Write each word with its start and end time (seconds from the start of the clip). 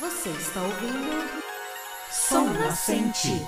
Você 0.00 0.28
está 0.30 0.62
ouvindo 0.62 1.28
Som 2.08 2.44
Nascente. 2.52 3.44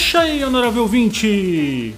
Irachai, 0.00 0.42
honorável 0.42 0.82
ouvinte! 0.82 1.94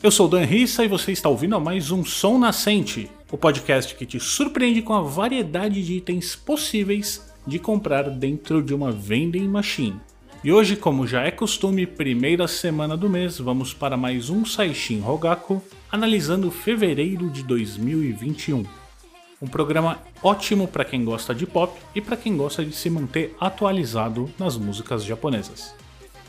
Eu 0.00 0.10
sou 0.12 0.28
Dan 0.28 0.44
Rissa 0.44 0.84
e 0.84 0.88
você 0.88 1.10
está 1.10 1.28
ouvindo 1.28 1.56
a 1.56 1.60
mais 1.60 1.90
um 1.90 2.04
Som 2.04 2.38
Nascente, 2.38 3.10
o 3.30 3.36
podcast 3.36 3.96
que 3.96 4.06
te 4.06 4.20
surpreende 4.20 4.82
com 4.82 4.94
a 4.94 5.02
variedade 5.02 5.84
de 5.84 5.94
itens 5.94 6.36
possíveis 6.36 7.28
de 7.44 7.58
comprar 7.58 8.08
dentro 8.08 8.62
de 8.62 8.72
uma 8.72 8.92
vending 8.92 9.48
machine. 9.48 10.00
E 10.44 10.52
hoje, 10.52 10.76
como 10.76 11.08
já 11.08 11.24
é 11.24 11.32
costume, 11.32 11.88
primeira 11.88 12.46
semana 12.46 12.96
do 12.96 13.10
mês, 13.10 13.40
vamos 13.40 13.74
para 13.74 13.96
mais 13.96 14.30
um 14.30 14.44
Saishin 14.44 15.00
Rogaku, 15.00 15.60
analisando 15.90 16.52
fevereiro 16.52 17.28
de 17.28 17.42
2021. 17.42 18.64
Um 19.42 19.48
programa 19.48 19.98
ótimo 20.22 20.68
para 20.68 20.84
quem 20.84 21.04
gosta 21.04 21.34
de 21.34 21.46
pop 21.46 21.76
e 21.96 22.00
para 22.00 22.16
quem 22.16 22.36
gosta 22.36 22.64
de 22.64 22.72
se 22.72 22.88
manter 22.88 23.34
atualizado 23.40 24.30
nas 24.38 24.56
músicas 24.56 25.04
japonesas. 25.04 25.79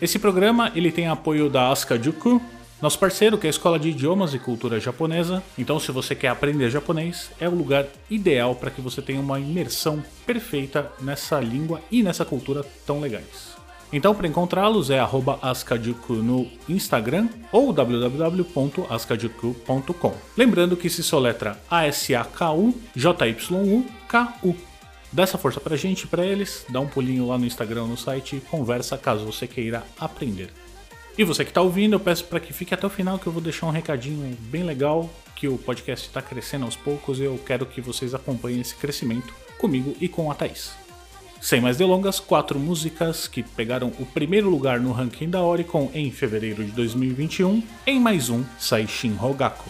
Esse 0.01 0.17
programa 0.17 0.71
ele 0.73 0.91
tem 0.91 1.07
apoio 1.07 1.47
da 1.47 1.69
Asuka 1.69 2.01
Juku, 2.01 2.41
nosso 2.81 2.97
parceiro 2.97 3.37
que 3.37 3.45
é 3.45 3.49
a 3.49 3.51
Escola 3.51 3.77
de 3.77 3.89
Idiomas 3.89 4.33
e 4.33 4.39
Cultura 4.39 4.79
Japonesa. 4.79 5.43
Então, 5.55 5.79
se 5.79 5.91
você 5.91 6.15
quer 6.15 6.29
aprender 6.29 6.71
japonês, 6.71 7.29
é 7.39 7.47
o 7.47 7.53
lugar 7.53 7.85
ideal 8.09 8.55
para 8.55 8.71
que 8.71 8.81
você 8.81 8.99
tenha 8.99 9.21
uma 9.21 9.39
imersão 9.39 10.03
perfeita 10.25 10.91
nessa 10.99 11.39
língua 11.39 11.79
e 11.91 12.01
nessa 12.01 12.25
cultura 12.25 12.65
tão 12.83 12.99
legais. 12.99 13.51
Então, 13.93 14.15
para 14.15 14.27
encontrá-los 14.27 14.89
é 14.89 14.97
@askajuku 15.41 16.13
no 16.13 16.47
Instagram 16.67 17.29
ou 17.51 17.71
www.askajuku.com. 17.71 20.15
Lembrando 20.35 20.75
que 20.75 20.89
se 20.89 21.03
soletra 21.03 21.61
A-S-A-K-U 21.69 22.73
J-Y-U-K-U. 22.95 24.70
Dá 25.11 25.23
essa 25.23 25.37
força 25.37 25.59
pra 25.59 25.75
gente, 25.75 26.07
pra 26.07 26.25
eles, 26.25 26.65
dá 26.69 26.79
um 26.79 26.87
pulinho 26.87 27.27
lá 27.27 27.37
no 27.37 27.45
Instagram, 27.45 27.85
no 27.85 27.97
site 27.97 28.41
conversa 28.49 28.97
caso 28.97 29.25
você 29.25 29.45
queira 29.45 29.83
aprender. 29.99 30.49
E 31.17 31.23
você 31.25 31.43
que 31.43 31.51
tá 31.51 31.61
ouvindo, 31.61 31.93
eu 31.93 31.99
peço 31.99 32.23
para 32.23 32.39
que 32.39 32.53
fique 32.53 32.73
até 32.73 32.87
o 32.87 32.89
final 32.89 33.19
que 33.19 33.27
eu 33.27 33.33
vou 33.33 33.41
deixar 33.41 33.67
um 33.67 33.71
recadinho 33.71 34.37
bem 34.39 34.63
legal, 34.63 35.09
que 35.35 35.47
o 35.47 35.57
podcast 35.57 36.07
está 36.07 36.21
crescendo 36.21 36.63
aos 36.63 36.77
poucos 36.77 37.19
e 37.19 37.23
eu 37.23 37.37
quero 37.45 37.65
que 37.65 37.81
vocês 37.81 38.13
acompanhem 38.13 38.61
esse 38.61 38.75
crescimento 38.75 39.33
comigo 39.57 39.95
e 39.99 40.07
com 40.07 40.31
a 40.31 40.35
Thaís. 40.35 40.71
Sem 41.41 41.59
mais 41.59 41.75
delongas, 41.75 42.19
quatro 42.19 42.59
músicas 42.59 43.27
que 43.27 43.43
pegaram 43.43 43.91
o 43.99 44.05
primeiro 44.05 44.49
lugar 44.49 44.79
no 44.79 44.91
ranking 44.91 45.29
da 45.29 45.41
Oricon 45.41 45.89
em 45.93 46.11
fevereiro 46.11 46.63
de 46.63 46.71
2021 46.71 47.63
em 47.85 47.99
mais 47.99 48.29
um 48.29 48.43
Saishin 48.57 49.15
Rogaku. 49.15 49.69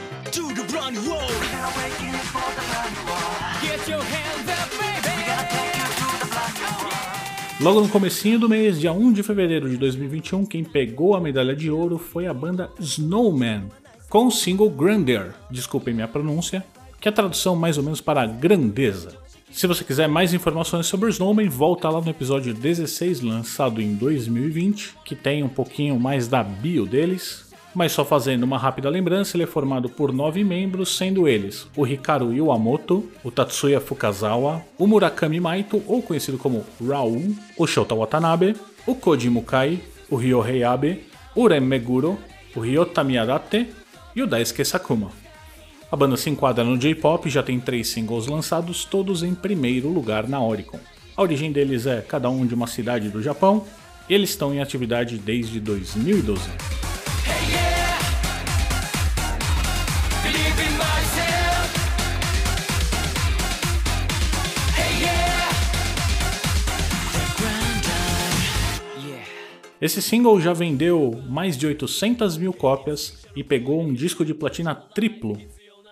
to 0.31 0.47
the 0.53 0.63
brand 0.71 0.95
new 0.95 1.09
world. 1.09 1.29
We're 1.29 2.23
for 2.31 2.51
the 2.55 2.63
brand 2.71 2.91
new 2.95 3.03
world. 3.05 3.35
Get 3.61 3.85
your 3.89 4.01
hands 4.01 4.47
up, 4.47 4.71
We're 4.79 5.01
baby. 5.01 5.25
gonna 5.27 5.47
take 5.49 5.75
you 5.75 5.87
to 5.99 6.07
the 6.19 6.27
brand 6.31 6.55
new 6.55 6.85
world. 6.85 7.63
Logo 7.63 7.81
no 7.81 7.89
comecinho 7.89 8.39
do 8.39 8.47
mês, 8.47 8.79
dia 8.79 8.93
1 8.93 9.11
de 9.11 9.23
fevereiro 9.23 9.69
de 9.69 9.75
2021, 9.75 10.45
quem 10.45 10.63
pegou 10.63 11.15
a 11.15 11.19
medalha 11.19 11.53
de 11.53 11.69
ouro 11.69 11.97
foi 11.97 12.27
a 12.27 12.33
banda 12.33 12.69
Snowman, 12.79 13.65
com 14.09 14.27
o 14.27 14.31
single 14.31 14.69
Grandeur, 14.69 15.33
desculpem 15.49 15.93
minha 15.93 16.07
pronúncia, 16.07 16.63
que 17.01 17.09
é 17.09 17.11
a 17.11 17.13
tradução 17.13 17.53
mais 17.57 17.77
ou 17.77 17.83
menos 17.83 17.99
para 17.99 18.25
grandeza. 18.25 19.17
Se 19.51 19.67
você 19.67 19.83
quiser 19.83 20.07
mais 20.07 20.33
informações 20.33 20.85
sobre 20.85 21.07
o 21.07 21.09
Snowman, 21.09 21.49
volta 21.49 21.89
lá 21.89 21.99
no 21.99 22.09
episódio 22.09 22.53
16, 22.53 23.19
lançado 23.19 23.81
em 23.81 23.95
2020, 23.95 24.95
que 25.03 25.13
tem 25.13 25.43
um 25.43 25.49
pouquinho 25.49 25.99
mais 25.99 26.29
da 26.29 26.41
bio 26.41 26.85
deles. 26.85 27.50
Mas 27.73 27.93
só 27.93 28.03
fazendo 28.03 28.43
uma 28.43 28.57
rápida 28.57 28.89
lembrança, 28.89 29.37
ele 29.37 29.43
é 29.43 29.47
formado 29.47 29.89
por 29.89 30.11
nove 30.11 30.43
membros, 30.43 30.97
sendo 30.97 31.27
eles 31.27 31.67
o 31.75 31.87
Hikaru 31.87 32.33
Iwamoto, 32.33 33.09
o 33.23 33.31
Tatsuya 33.31 33.79
Fukazawa, 33.79 34.61
o 34.77 34.85
Murakami 34.85 35.39
Maito, 35.39 35.81
ou 35.87 36.01
conhecido 36.01 36.37
como 36.37 36.65
Raul, 36.85 37.33
o 37.57 37.65
Shota 37.65 37.95
Watanabe, 37.95 38.55
o 38.85 38.93
Koji 38.93 39.29
Mukai, 39.29 39.79
o 40.09 40.17
Ryohei 40.17 40.63
Abe, 40.63 41.05
o 41.33 41.47
Ren 41.47 41.61
Meguro, 41.61 42.19
o 42.55 42.59
Ryota 42.59 43.03
Miyadate 43.03 43.67
e 44.13 44.21
o 44.21 44.27
Daisuke 44.27 44.65
Sakuma. 44.65 45.09
A 45.89 45.95
banda 45.95 46.17
se 46.17 46.29
enquadra 46.29 46.63
no 46.63 46.77
J-pop 46.77 47.27
e 47.27 47.31
já 47.31 47.43
tem 47.43 47.59
três 47.59 47.87
singles 47.87 48.27
lançados, 48.27 48.83
todos 48.83 49.23
em 49.23 49.33
primeiro 49.33 49.87
lugar 49.89 50.27
na 50.27 50.41
Oricon. 50.41 50.79
A 51.15 51.21
origem 51.21 51.51
deles 51.51 51.85
é 51.85 52.01
cada 52.01 52.29
um 52.29 52.45
de 52.45 52.53
uma 52.53 52.67
cidade 52.67 53.09
do 53.09 53.21
Japão 53.21 53.65
e 54.09 54.13
eles 54.13 54.29
estão 54.31 54.53
em 54.53 54.61
atividade 54.61 55.17
desde 55.17 55.59
2012. 55.59 56.90
Esse 69.81 69.99
single 69.99 70.39
já 70.39 70.53
vendeu 70.53 71.19
mais 71.27 71.57
de 71.57 71.65
800 71.65 72.37
mil 72.37 72.53
cópias 72.53 73.25
e 73.35 73.43
pegou 73.43 73.81
um 73.81 73.91
disco 73.91 74.23
de 74.23 74.31
platina 74.31 74.75
triplo. 74.75 75.35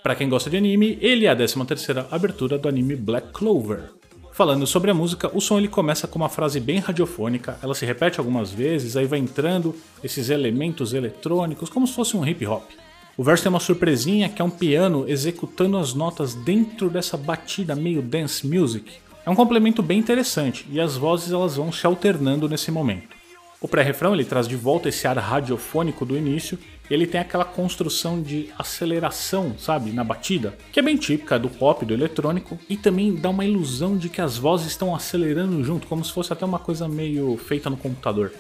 Pra 0.03 0.13
quem 0.13 0.29
gosta 0.29 0.47
de 0.47 0.57
anime, 0.57 1.00
ele 1.01 1.25
é 1.25 1.29
a 1.29 1.35
13ª 1.35 2.05
abertura 2.11 2.59
do 2.59 2.69
anime 2.69 2.95
Black 2.95 3.29
Clover. 3.33 3.89
Falando 4.31 4.67
sobre 4.67 4.91
a 4.91 4.94
música, 4.94 5.35
o 5.35 5.41
som 5.41 5.57
ele 5.57 5.67
começa 5.67 6.07
com 6.07 6.19
uma 6.19 6.29
frase 6.29 6.59
bem 6.59 6.78
radiofônica, 6.78 7.57
ela 7.63 7.73
se 7.73 7.83
repete 7.83 8.19
algumas 8.19 8.51
vezes, 8.51 8.95
aí 8.95 9.07
vai 9.07 9.17
entrando 9.17 9.75
esses 10.03 10.29
elementos 10.29 10.94
eletrônicos 10.94 11.67
como 11.67 11.88
se 11.88 11.94
fosse 11.94 12.16
um 12.16 12.23
hip 12.23 12.45
hop. 12.45 12.69
O 13.17 13.23
verso 13.23 13.41
tem 13.41 13.49
uma 13.49 13.59
surpresinha 13.59 14.29
que 14.29 14.39
é 14.39 14.45
um 14.45 14.51
piano 14.51 15.05
executando 15.09 15.78
as 15.78 15.95
notas 15.95 16.35
dentro 16.35 16.91
dessa 16.91 17.17
batida 17.17 17.75
meio 17.75 18.03
dance 18.03 18.47
music. 18.47 18.94
É 19.25 19.31
um 19.31 19.35
complemento 19.35 19.81
bem 19.81 19.97
interessante 19.97 20.67
e 20.72 20.79
as 20.79 20.95
vozes 20.95 21.31
elas 21.31 21.55
vão 21.55 21.72
se 21.72 21.88
alternando 21.88 22.47
nesse 22.47 22.72
momento. 22.72 23.19
O 23.62 23.68
pré-refrão 23.68 24.14
ele 24.14 24.24
traz 24.24 24.47
de 24.47 24.56
volta 24.56 24.88
esse 24.88 25.06
ar 25.06 25.18
radiofônico 25.18 26.06
do 26.06 26.17
início 26.17 26.58
ele 26.90 27.06
tem 27.06 27.22
aquela 27.22 27.46
construção 27.46 28.22
de 28.22 28.50
aceleração, 28.58 29.56
sabe, 29.58 29.91
na 29.91 30.03
batida, 30.03 30.58
que 30.72 30.79
é 30.79 30.84
bem 30.84 30.97
típica 30.97 31.38
do 31.38 31.50
pop, 31.50 31.85
do 31.85 31.94
eletrônico, 31.94 32.58
e 32.67 32.76
também 32.76 33.14
dá 33.14 33.29
uma 33.29 33.46
ilusão 33.46 33.96
de 33.96 34.09
que 34.09 34.22
as 34.22 34.38
vozes 34.38 34.67
estão 34.67 34.96
acelerando 34.96 35.64
junto, 35.64 35.88
como 35.88 36.03
se 36.03 36.11
fosse 36.11 36.34
até 36.34 36.46
uma 36.46 36.58
coisa 36.58 36.88
meio 36.88 37.38
feita 37.38 37.70
no 37.70 37.78
computador. 37.78 38.32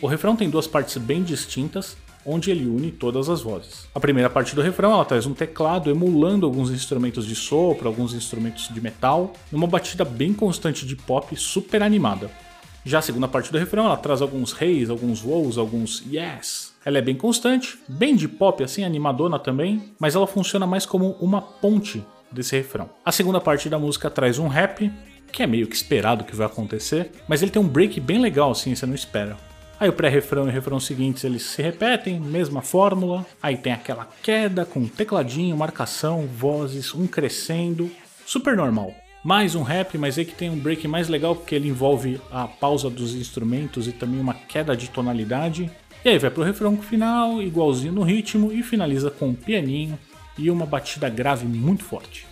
O 0.00 0.06
refrão 0.06 0.36
tem 0.36 0.48
duas 0.48 0.66
partes 0.68 0.96
bem 0.98 1.22
distintas, 1.22 1.96
onde 2.24 2.50
ele 2.50 2.66
une 2.66 2.90
todas 2.90 3.28
as 3.28 3.40
vozes. 3.40 3.88
A 3.94 4.00
primeira 4.00 4.28
parte 4.28 4.54
do 4.54 4.60
refrão 4.60 4.92
ela 4.92 5.04
traz 5.04 5.26
um 5.26 5.34
teclado 5.34 5.90
emulando 5.90 6.44
alguns 6.44 6.70
instrumentos 6.70 7.26
de 7.26 7.34
sopro, 7.34 7.88
alguns 7.88 8.14
instrumentos 8.14 8.68
de 8.68 8.80
metal, 8.80 9.32
numa 9.50 9.66
batida 9.66 10.04
bem 10.04 10.32
constante 10.32 10.86
de 10.86 10.96
pop 10.96 11.34
super 11.36 11.82
animada. 11.82 12.30
Já 12.86 13.00
a 13.00 13.02
segunda 13.02 13.26
parte 13.26 13.50
do 13.50 13.58
refrão, 13.58 13.86
ela 13.86 13.96
traz 13.96 14.22
alguns 14.22 14.52
reis, 14.52 14.88
alguns 14.88 15.24
wows, 15.24 15.58
alguns 15.58 16.04
yes. 16.08 16.72
Ela 16.84 16.98
é 16.98 17.02
bem 17.02 17.16
constante, 17.16 17.76
bem 17.88 18.14
de 18.14 18.28
pop 18.28 18.62
assim, 18.62 18.84
animadona 18.84 19.40
também, 19.40 19.92
mas 19.98 20.14
ela 20.14 20.24
funciona 20.24 20.68
mais 20.68 20.86
como 20.86 21.16
uma 21.20 21.42
ponte 21.42 22.06
desse 22.30 22.56
refrão. 22.56 22.88
A 23.04 23.10
segunda 23.10 23.40
parte 23.40 23.68
da 23.68 23.76
música 23.76 24.08
traz 24.08 24.38
um 24.38 24.46
rap, 24.46 24.88
que 25.32 25.42
é 25.42 25.48
meio 25.48 25.66
que 25.66 25.74
esperado 25.74 26.22
que 26.22 26.36
vai 26.36 26.46
acontecer, 26.46 27.10
mas 27.26 27.42
ele 27.42 27.50
tem 27.50 27.60
um 27.60 27.66
break 27.66 27.98
bem 27.98 28.20
legal 28.20 28.52
assim, 28.52 28.72
você 28.72 28.86
não 28.86 28.94
espera. 28.94 29.36
Aí 29.80 29.88
o 29.88 29.92
pré-refrão 29.92 30.46
e 30.46 30.48
o 30.48 30.52
refrão 30.52 30.78
seguintes 30.78 31.24
eles 31.24 31.42
se 31.42 31.60
repetem, 31.60 32.20
mesma 32.20 32.62
fórmula. 32.62 33.26
Aí 33.42 33.56
tem 33.56 33.72
aquela 33.72 34.08
queda 34.22 34.64
com 34.64 34.86
tecladinho, 34.86 35.56
marcação, 35.56 36.28
vozes, 36.28 36.94
um 36.94 37.08
crescendo, 37.08 37.90
super 38.24 38.56
normal. 38.56 38.94
Mais 39.26 39.56
um 39.56 39.64
rap, 39.64 39.98
mas 39.98 40.16
aí 40.16 40.24
que 40.24 40.36
tem 40.36 40.48
um 40.48 40.56
break 40.56 40.86
mais 40.86 41.08
legal 41.08 41.34
porque 41.34 41.56
ele 41.56 41.66
envolve 41.66 42.20
a 42.30 42.46
pausa 42.46 42.88
dos 42.88 43.12
instrumentos 43.12 43.88
e 43.88 43.92
também 43.92 44.20
uma 44.20 44.34
queda 44.34 44.76
de 44.76 44.88
tonalidade. 44.88 45.68
E 46.04 46.08
aí 46.10 46.16
vai 46.16 46.30
pro 46.30 46.44
refrão 46.44 46.80
final, 46.80 47.42
igualzinho 47.42 47.92
no 47.92 48.04
ritmo, 48.04 48.52
e 48.52 48.62
finaliza 48.62 49.10
com 49.10 49.30
um 49.30 49.34
pianinho 49.34 49.98
e 50.38 50.48
uma 50.48 50.64
batida 50.64 51.08
grave 51.08 51.44
muito 51.44 51.82
forte. 51.82 52.24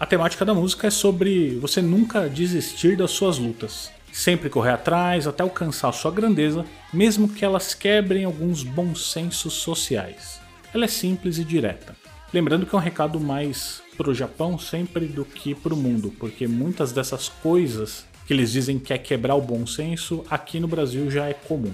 A 0.00 0.04
temática 0.04 0.44
da 0.44 0.52
música 0.52 0.88
é 0.88 0.90
sobre 0.90 1.50
você 1.60 1.80
nunca 1.80 2.28
desistir 2.28 2.96
das 2.96 3.12
suas 3.12 3.38
lutas. 3.38 3.92
Sempre 4.12 4.50
correr 4.50 4.72
atrás 4.72 5.24
até 5.24 5.44
alcançar 5.44 5.92
sua 5.92 6.10
grandeza, 6.10 6.66
mesmo 6.92 7.28
que 7.28 7.44
elas 7.44 7.74
quebrem 7.74 8.24
alguns 8.24 8.64
bons 8.64 9.12
sensos 9.12 9.54
sociais. 9.54 10.40
Ela 10.74 10.86
é 10.86 10.88
simples 10.88 11.38
e 11.38 11.44
direta. 11.44 11.94
Lembrando 12.32 12.66
que 12.66 12.74
é 12.74 12.78
um 12.78 12.82
recado 12.82 13.18
mais 13.18 13.82
pro 13.96 14.14
Japão 14.14 14.58
sempre 14.58 15.06
do 15.06 15.24
que 15.24 15.54
pro 15.54 15.76
mundo, 15.76 16.12
porque 16.18 16.46
muitas 16.46 16.92
dessas 16.92 17.28
coisas 17.28 18.04
que 18.26 18.34
eles 18.34 18.52
dizem 18.52 18.78
que 18.78 18.92
é 18.92 18.98
quebrar 18.98 19.34
o 19.34 19.40
bom 19.40 19.66
senso, 19.66 20.22
aqui 20.28 20.60
no 20.60 20.68
Brasil 20.68 21.10
já 21.10 21.26
é 21.26 21.32
comum. 21.32 21.72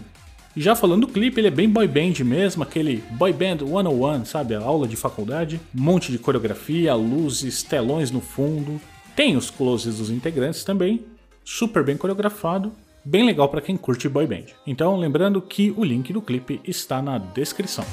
Já 0.57 0.77
falando 0.77 1.09
do 1.09 1.13
clipe, 1.13 1.41
ele 1.41 1.49
é 1.49 1.51
bem 1.51 1.69
boy 1.69 1.89
band 1.89 2.23
mesmo, 2.25 2.63
aquele 2.63 3.03
boy 3.11 3.33
band 3.33 3.59
101, 3.67 4.25
sabe? 4.25 4.55
A 4.55 4.61
aula 4.61 4.87
de 4.87 4.95
faculdade. 4.95 5.61
Um 5.77 5.83
monte 5.83 6.13
de 6.13 6.19
coreografia, 6.19 6.95
luzes, 6.95 7.65
telões 7.65 8.13
no 8.13 8.21
fundo. 8.21 8.81
Tem 9.17 9.37
os 9.37 9.51
closes 9.51 9.99
dos 9.99 10.11
integrantes 10.11 10.63
também. 10.63 11.05
Super 11.45 11.83
bem 11.83 11.97
coreografado. 11.97 12.73
Bem 13.05 13.27
legal 13.27 13.49
para 13.49 13.61
quem 13.61 13.77
curte 13.77 14.09
boy 14.09 14.29
band. 14.29 14.47
Então, 14.65 14.97
lembrando 14.97 15.43
que 15.43 15.75
o 15.77 15.83
link 15.83 16.13
do 16.13 16.23
clipe 16.23 16.61
está 16.65 17.03
na 17.03 17.19
descrição. 17.19 17.85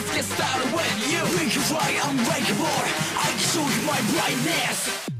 Let's 0.00 0.14
get 0.14 0.24
started 0.24 0.64
you 1.54 1.60
right, 1.76 1.96
unbreakable 2.08 2.64
I 3.20 3.36
show 3.36 3.60
you 3.60 3.82
my 3.84 4.00
brightness 4.12 5.10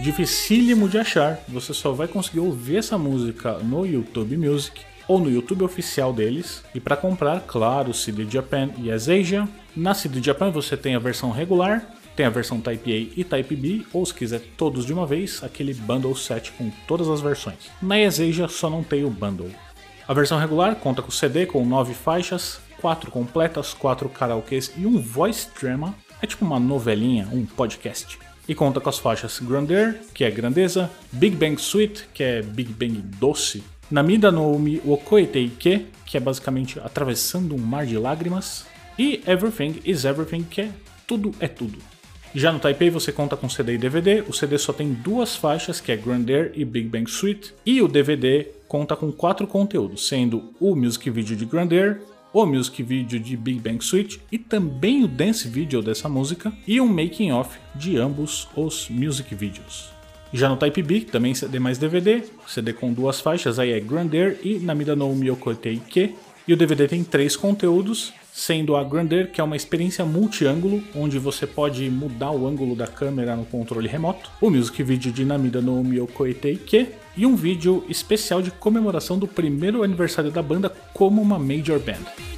Dificílimo 0.00 0.88
de 0.88 0.98
achar, 0.98 1.40
você 1.46 1.74
só 1.74 1.92
vai 1.92 2.08
conseguir 2.08 2.40
ouvir 2.40 2.76
essa 2.76 2.96
música 2.96 3.58
no 3.58 3.84
YouTube 3.84 4.36
Music 4.36 4.80
ou 5.06 5.18
no 5.18 5.30
YouTube 5.30 5.62
oficial 5.62 6.10
deles. 6.10 6.64
E 6.74 6.80
para 6.80 6.96
comprar, 6.96 7.40
claro, 7.40 7.92
CD 7.92 8.24
Japan 8.24 8.70
e 8.78 8.90
As 8.90 9.10
Asia. 9.10 9.46
Na 9.76 9.92
CD 9.92 10.22
Japan 10.22 10.50
você 10.50 10.74
tem 10.74 10.94
a 10.94 10.98
versão 10.98 11.30
regular, 11.30 11.84
tem 12.16 12.24
a 12.24 12.30
versão 12.30 12.62
Type 12.62 12.90
A 12.90 13.20
e 13.20 13.24
Type 13.24 13.54
B, 13.54 13.82
ou 13.92 14.06
se 14.06 14.14
quiser 14.14 14.40
todos 14.56 14.86
de 14.86 14.92
uma 14.94 15.06
vez, 15.06 15.44
aquele 15.44 15.74
bundle 15.74 16.16
set 16.16 16.50
com 16.52 16.70
todas 16.88 17.08
as 17.08 17.20
versões. 17.20 17.70
Na 17.82 17.96
As 17.96 18.18
Asia 18.18 18.48
só 18.48 18.70
não 18.70 18.82
tem 18.82 19.04
o 19.04 19.10
bundle. 19.10 19.50
A 20.08 20.14
versão 20.14 20.38
regular 20.38 20.76
conta 20.76 21.02
com 21.02 21.10
CD 21.10 21.44
com 21.44 21.64
9 21.64 21.92
faixas, 21.92 22.58
4 22.80 23.10
completas, 23.10 23.74
4 23.74 24.08
karaokês 24.08 24.72
e 24.76 24.86
um 24.86 25.00
voice 25.00 25.48
drama. 25.60 25.94
É 26.22 26.26
tipo 26.26 26.44
uma 26.44 26.58
novelinha, 26.58 27.28
um 27.32 27.44
podcast. 27.44 28.18
E 28.48 28.54
conta 28.54 28.80
com 28.80 28.88
as 28.88 28.98
faixas 28.98 29.38
Grandeur, 29.38 29.94
que 30.12 30.24
é 30.24 30.30
grandeza, 30.30 30.90
Big 31.12 31.36
Bang 31.36 31.60
Sweet, 31.60 32.08
que 32.12 32.22
é 32.22 32.42
Big 32.42 32.72
Bang 32.72 33.00
doce, 33.18 33.62
Namida 33.90 34.30
no 34.30 34.52
Umi 34.52 34.80
Okoeteike, 34.84 35.86
que 36.06 36.16
é 36.16 36.20
basicamente 36.20 36.78
atravessando 36.78 37.54
um 37.54 37.58
mar 37.58 37.84
de 37.84 37.98
lágrimas, 37.98 38.64
e 38.98 39.22
Everything 39.26 39.80
is 39.84 40.04
Everything, 40.04 40.42
que 40.42 40.60
é 40.62 40.70
tudo 41.06 41.32
é 41.40 41.48
tudo. 41.48 41.78
Já 42.32 42.52
no 42.52 42.60
Taipei 42.60 42.90
você 42.90 43.10
conta 43.10 43.36
com 43.36 43.48
CD 43.48 43.74
e 43.74 43.78
DVD, 43.78 44.22
o 44.28 44.32
CD 44.32 44.56
só 44.58 44.72
tem 44.72 44.92
duas 44.92 45.34
faixas, 45.34 45.80
que 45.80 45.90
é 45.90 45.96
Grandeur 45.96 46.52
e 46.54 46.64
Big 46.64 46.88
Bang 46.88 47.10
Suite, 47.10 47.52
e 47.66 47.82
o 47.82 47.88
DVD 47.88 48.46
conta 48.68 48.94
com 48.94 49.10
quatro 49.10 49.48
conteúdos, 49.48 50.06
sendo 50.06 50.54
o 50.60 50.76
music 50.76 51.10
video 51.10 51.34
de 51.34 51.44
Grandeur, 51.44 51.98
o 52.32 52.46
music 52.46 52.82
video 52.82 53.18
de 53.18 53.36
Big 53.36 53.60
Bang 53.60 53.84
Suite 53.84 54.20
e 54.30 54.38
também 54.38 55.04
o 55.04 55.08
dance 55.08 55.48
video 55.48 55.82
dessa 55.82 56.08
música 56.08 56.52
e 56.66 56.80
um 56.80 56.86
making 56.86 57.32
off 57.32 57.58
de 57.74 57.96
ambos 57.96 58.48
os 58.54 58.88
music 58.88 59.34
videos. 59.34 59.90
Já 60.32 60.48
no 60.48 60.56
Type 60.56 60.82
B, 60.82 61.00
também 61.00 61.34
CD 61.34 61.58
mais 61.58 61.76
DVD, 61.76 62.22
CD 62.46 62.72
com 62.72 62.92
duas 62.92 63.20
faixas, 63.20 63.58
aí 63.58 63.72
é 63.72 63.80
Grandeur 63.80 64.36
e 64.44 64.60
Namida 64.60 64.94
no 64.94 65.12
Miyokoteike. 65.12 66.14
E 66.48 66.52
o 66.52 66.56
DVD 66.56 66.88
tem 66.88 67.04
três 67.04 67.36
conteúdos, 67.36 68.12
sendo 68.32 68.76
a 68.76 68.82
Grandeur, 68.82 69.28
que 69.28 69.40
é 69.40 69.44
uma 69.44 69.56
experiência 69.56 70.04
multi-ângulo, 70.04 70.82
onde 70.94 71.18
você 71.18 71.46
pode 71.46 71.88
mudar 71.90 72.30
o 72.30 72.46
ângulo 72.46 72.74
da 72.74 72.86
câmera 72.86 73.36
no 73.36 73.44
controle 73.44 73.86
remoto, 73.86 74.30
o 74.40 74.50
music 74.50 74.82
video 74.82 75.12
de 75.12 75.24
Namida 75.24 75.60
no 75.60 75.82
Miyokoteike 75.84 76.88
e 77.16 77.26
um 77.26 77.36
vídeo 77.36 77.84
especial 77.88 78.40
de 78.40 78.50
comemoração 78.50 79.18
do 79.18 79.28
primeiro 79.28 79.82
aniversário 79.82 80.30
da 80.30 80.42
banda 80.42 80.70
como 80.94 81.20
uma 81.20 81.38
major 81.38 81.78
band. 81.78 82.29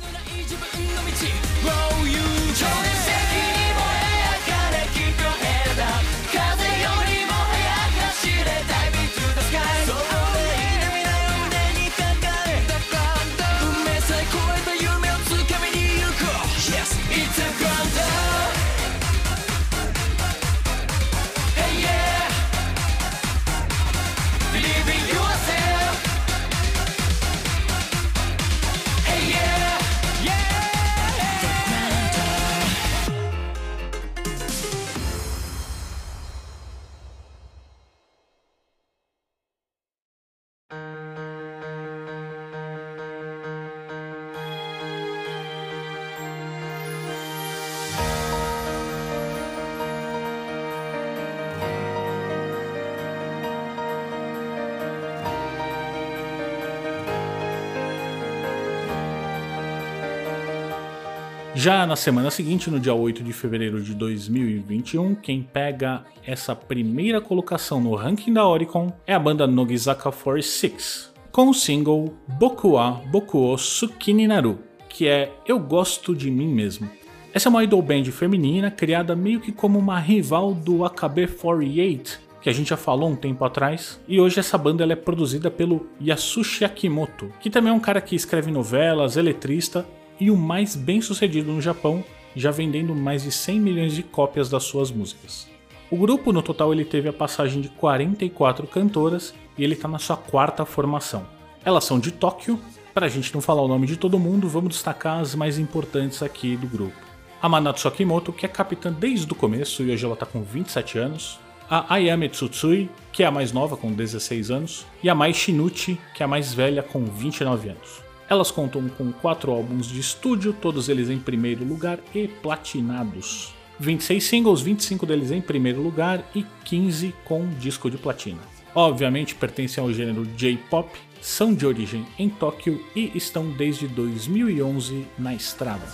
Já 61.54 61.86
na 61.86 61.96
semana 61.96 62.30
seguinte, 62.30 62.70
no 62.70 62.80
dia 62.80 62.94
8 62.94 63.22
de 63.22 63.30
fevereiro 63.30 63.82
de 63.82 63.94
2021, 63.94 65.14
quem 65.14 65.42
pega 65.42 66.02
essa 66.26 66.56
primeira 66.56 67.20
colocação 67.20 67.78
no 67.78 67.94
ranking 67.94 68.32
da 68.32 68.48
Oricon 68.48 68.90
é 69.06 69.12
a 69.12 69.18
banda 69.18 69.46
Nogizaka 69.46 70.10
46, 70.10 71.12
com 71.30 71.50
o 71.50 71.54
single 71.54 72.14
Bokuwa 72.26 73.02
Bokuo 73.10 73.54
Tsukini 73.56 74.26
Naru, 74.26 74.60
que 74.88 75.06
é 75.06 75.30
Eu 75.46 75.58
Gosto 75.58 76.16
de 76.16 76.30
Mim 76.30 76.48
Mesmo. 76.48 76.88
Essa 77.34 77.48
é 77.48 77.50
uma 77.50 77.62
idol 77.62 77.82
band 77.82 78.04
feminina 78.04 78.70
criada 78.70 79.14
meio 79.14 79.38
que 79.38 79.52
como 79.52 79.78
uma 79.78 79.98
rival 79.98 80.54
do 80.54 80.78
AKB48, 80.78 82.18
que 82.40 82.48
a 82.48 82.52
gente 82.52 82.70
já 82.70 82.78
falou 82.78 83.10
um 83.10 83.16
tempo 83.16 83.44
atrás, 83.44 84.00
e 84.08 84.18
hoje 84.18 84.40
essa 84.40 84.56
banda 84.56 84.84
ela 84.84 84.94
é 84.94 84.96
produzida 84.96 85.50
pelo 85.50 85.86
Yasushi 86.00 86.64
Akimoto, 86.64 87.30
que 87.40 87.50
também 87.50 87.70
é 87.70 87.76
um 87.76 87.80
cara 87.80 88.00
que 88.00 88.16
escreve 88.16 88.50
novelas, 88.50 89.18
eletrista 89.18 89.86
e 90.22 90.30
o 90.30 90.36
mais 90.36 90.76
bem 90.76 91.00
sucedido 91.00 91.50
no 91.50 91.60
Japão, 91.60 92.04
já 92.36 92.52
vendendo 92.52 92.94
mais 92.94 93.24
de 93.24 93.32
100 93.32 93.58
milhões 93.58 93.92
de 93.92 94.04
cópias 94.04 94.48
das 94.48 94.62
suas 94.62 94.88
músicas. 94.88 95.48
O 95.90 95.96
grupo 95.96 96.32
no 96.32 96.40
total 96.40 96.72
ele 96.72 96.84
teve 96.84 97.08
a 97.08 97.12
passagem 97.12 97.60
de 97.60 97.68
44 97.70 98.64
cantoras 98.68 99.34
e 99.58 99.64
ele 99.64 99.74
está 99.74 99.88
na 99.88 99.98
sua 99.98 100.16
quarta 100.16 100.64
formação. 100.64 101.26
Elas 101.64 101.82
são 101.82 101.98
de 101.98 102.12
Tóquio, 102.12 102.56
para 102.94 103.06
a 103.06 103.08
gente 103.08 103.34
não 103.34 103.40
falar 103.40 103.62
o 103.62 103.68
nome 103.68 103.84
de 103.84 103.96
todo 103.96 104.16
mundo, 104.16 104.48
vamos 104.48 104.74
destacar 104.74 105.18
as 105.18 105.34
mais 105.34 105.58
importantes 105.58 106.22
aqui 106.22 106.56
do 106.56 106.68
grupo. 106.68 106.96
A 107.42 107.48
Manatsu 107.48 107.88
Akimoto, 107.88 108.32
que 108.32 108.46
é 108.46 108.48
capitã 108.48 108.92
desde 108.92 109.30
o 109.32 109.34
começo 109.34 109.82
e 109.82 109.90
hoje 109.90 110.04
ela 110.04 110.14
está 110.14 110.24
com 110.24 110.40
27 110.44 110.98
anos. 110.98 111.40
A 111.68 111.94
Ayame 111.94 112.28
Tsutsui, 112.28 112.88
que 113.10 113.24
é 113.24 113.26
a 113.26 113.30
mais 113.32 113.50
nova 113.50 113.76
com 113.76 113.92
16 113.92 114.52
anos. 114.52 114.86
E 115.02 115.10
a 115.10 115.16
Mai 115.16 115.34
Shinuchi, 115.34 115.98
que 116.14 116.22
é 116.22 116.26
a 116.26 116.28
mais 116.28 116.54
velha 116.54 116.80
com 116.80 117.04
29 117.04 117.70
anos. 117.70 118.11
Elas 118.32 118.50
contam 118.50 118.88
com 118.88 119.12
quatro 119.12 119.52
álbuns 119.52 119.86
de 119.86 120.00
estúdio, 120.00 120.54
todos 120.54 120.88
eles 120.88 121.10
em 121.10 121.18
primeiro 121.18 121.66
lugar 121.66 121.98
e 122.14 122.26
platinados. 122.26 123.52
26 123.78 124.24
singles, 124.24 124.62
25 124.62 125.04
deles 125.04 125.30
em 125.30 125.42
primeiro 125.42 125.82
lugar 125.82 126.24
e 126.34 126.42
15 126.64 127.14
com 127.26 127.46
disco 127.60 127.90
de 127.90 127.98
platina. 127.98 128.40
Obviamente 128.74 129.34
pertencem 129.34 129.84
ao 129.84 129.92
gênero 129.92 130.24
J-pop, 130.34 130.98
são 131.20 131.52
de 131.52 131.66
origem 131.66 132.06
em 132.18 132.30
Tóquio 132.30 132.82
e 132.96 133.12
estão 133.14 133.50
desde 133.50 133.86
2011 133.86 135.06
na 135.18 135.34
estrada. 135.34 135.86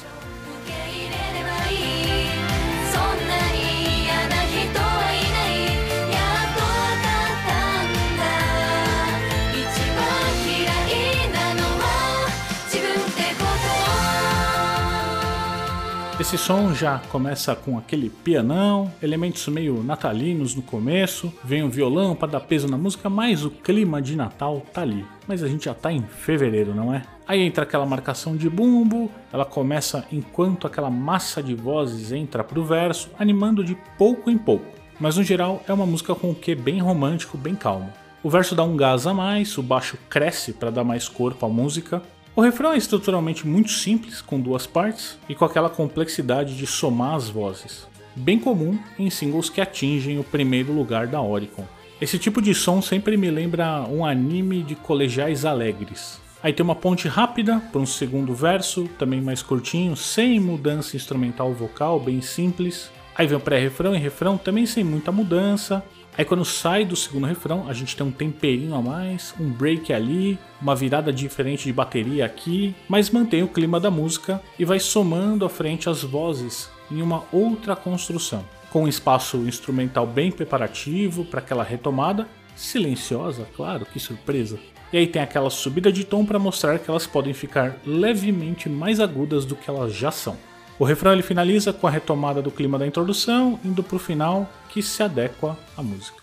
Esse 16.28 16.36
som 16.36 16.74
já 16.74 16.98
começa 17.08 17.56
com 17.56 17.78
aquele 17.78 18.10
pianão, 18.10 18.92
elementos 19.02 19.48
meio 19.48 19.82
natalinos 19.82 20.54
no 20.54 20.60
começo, 20.60 21.32
vem 21.42 21.62
o 21.62 21.70
violão 21.70 22.14
para 22.14 22.32
dar 22.32 22.40
peso 22.40 22.68
na 22.68 22.76
música, 22.76 23.08
mas 23.08 23.46
o 23.46 23.50
clima 23.50 24.02
de 24.02 24.14
Natal 24.14 24.62
tá 24.70 24.82
ali. 24.82 25.06
Mas 25.26 25.42
a 25.42 25.48
gente 25.48 25.64
já 25.64 25.72
tá 25.72 25.90
em 25.90 26.02
fevereiro, 26.02 26.74
não 26.74 26.92
é? 26.92 27.00
Aí 27.26 27.40
entra 27.40 27.62
aquela 27.62 27.86
marcação 27.86 28.36
de 28.36 28.46
bumbo, 28.50 29.10
ela 29.32 29.46
começa 29.46 30.06
enquanto 30.12 30.66
aquela 30.66 30.90
massa 30.90 31.42
de 31.42 31.54
vozes 31.54 32.12
entra 32.12 32.44
pro 32.44 32.62
verso, 32.62 33.08
animando 33.18 33.64
de 33.64 33.74
pouco 33.96 34.30
em 34.30 34.36
pouco. 34.36 34.66
Mas 35.00 35.16
no 35.16 35.22
geral 35.22 35.62
é 35.66 35.72
uma 35.72 35.86
música 35.86 36.14
com 36.14 36.32
o 36.32 36.34
que 36.34 36.54
bem 36.54 36.78
romântico, 36.78 37.38
bem 37.38 37.54
calmo. 37.54 37.90
O 38.22 38.28
verso 38.28 38.54
dá 38.54 38.64
um 38.64 38.76
gás 38.76 39.06
a 39.06 39.14
mais, 39.14 39.56
o 39.56 39.62
baixo 39.62 39.96
cresce 40.10 40.52
para 40.52 40.70
dar 40.70 40.84
mais 40.84 41.08
corpo 41.08 41.46
à 41.46 41.48
música, 41.48 42.02
o 42.38 42.40
refrão 42.40 42.72
é 42.72 42.76
estruturalmente 42.76 43.44
muito 43.44 43.72
simples, 43.72 44.22
com 44.22 44.38
duas 44.38 44.64
partes, 44.64 45.18
e 45.28 45.34
com 45.34 45.44
aquela 45.44 45.68
complexidade 45.68 46.56
de 46.56 46.68
somar 46.68 47.16
as 47.16 47.28
vozes, 47.28 47.88
bem 48.14 48.38
comum 48.38 48.78
em 48.96 49.10
singles 49.10 49.50
que 49.50 49.60
atingem 49.60 50.20
o 50.20 50.22
primeiro 50.22 50.72
lugar 50.72 51.08
da 51.08 51.20
Oricon. 51.20 51.66
Esse 52.00 52.16
tipo 52.16 52.40
de 52.40 52.54
som 52.54 52.80
sempre 52.80 53.16
me 53.16 53.28
lembra 53.28 53.82
um 53.90 54.06
anime 54.06 54.62
de 54.62 54.76
colegiais 54.76 55.44
alegres. 55.44 56.20
Aí 56.40 56.52
tem 56.52 56.62
uma 56.62 56.76
ponte 56.76 57.08
rápida 57.08 57.60
para 57.72 57.80
um 57.80 57.86
segundo 57.86 58.32
verso, 58.32 58.88
também 58.96 59.20
mais 59.20 59.42
curtinho, 59.42 59.96
sem 59.96 60.38
mudança 60.38 60.94
instrumental 60.94 61.52
vocal, 61.52 61.98
bem 61.98 62.20
simples. 62.20 62.88
Aí 63.16 63.26
vem 63.26 63.36
o 63.36 63.40
pré-refrão 63.40 63.96
e 63.96 63.98
refrão, 63.98 64.38
também 64.38 64.64
sem 64.64 64.84
muita 64.84 65.10
mudança. 65.10 65.82
Aí 66.18 66.24
quando 66.24 66.44
sai 66.44 66.84
do 66.84 66.96
segundo 66.96 67.28
refrão, 67.28 67.68
a 67.68 67.72
gente 67.72 67.94
tem 67.94 68.04
um 68.04 68.10
temperinho 68.10 68.74
a 68.74 68.82
mais, 68.82 69.32
um 69.38 69.48
break 69.48 69.92
ali, 69.92 70.36
uma 70.60 70.74
virada 70.74 71.12
diferente 71.12 71.66
de 71.66 71.72
bateria 71.72 72.26
aqui, 72.26 72.74
mas 72.88 73.08
mantém 73.08 73.44
o 73.44 73.48
clima 73.48 73.78
da 73.78 73.88
música 73.88 74.42
e 74.58 74.64
vai 74.64 74.80
somando 74.80 75.44
à 75.44 75.48
frente 75.48 75.88
as 75.88 76.02
vozes 76.02 76.68
em 76.90 77.02
uma 77.02 77.22
outra 77.30 77.76
construção, 77.76 78.44
com 78.68 78.82
um 78.82 78.88
espaço 78.88 79.36
instrumental 79.46 80.08
bem 80.08 80.32
preparativo 80.32 81.24
para 81.24 81.38
aquela 81.38 81.62
retomada, 81.62 82.26
silenciosa, 82.56 83.46
claro, 83.54 83.86
que 83.86 84.00
surpresa. 84.00 84.58
E 84.92 84.98
aí 84.98 85.06
tem 85.06 85.22
aquela 85.22 85.50
subida 85.50 85.92
de 85.92 86.02
tom 86.02 86.24
para 86.24 86.38
mostrar 86.40 86.80
que 86.80 86.90
elas 86.90 87.06
podem 87.06 87.32
ficar 87.32 87.76
levemente 87.86 88.68
mais 88.68 88.98
agudas 88.98 89.44
do 89.44 89.54
que 89.54 89.70
elas 89.70 89.94
já 89.94 90.10
são. 90.10 90.36
O 90.78 90.84
refrão 90.84 91.12
ele 91.12 91.22
finaliza 91.22 91.72
com 91.72 91.88
a 91.88 91.90
retomada 91.90 92.40
do 92.40 92.52
clima 92.52 92.78
da 92.78 92.86
introdução, 92.86 93.58
indo 93.64 93.82
para 93.82 93.96
o 93.96 93.98
final 93.98 94.48
que 94.68 94.80
se 94.80 95.02
adequa 95.02 95.58
à 95.76 95.82
música. 95.82 96.22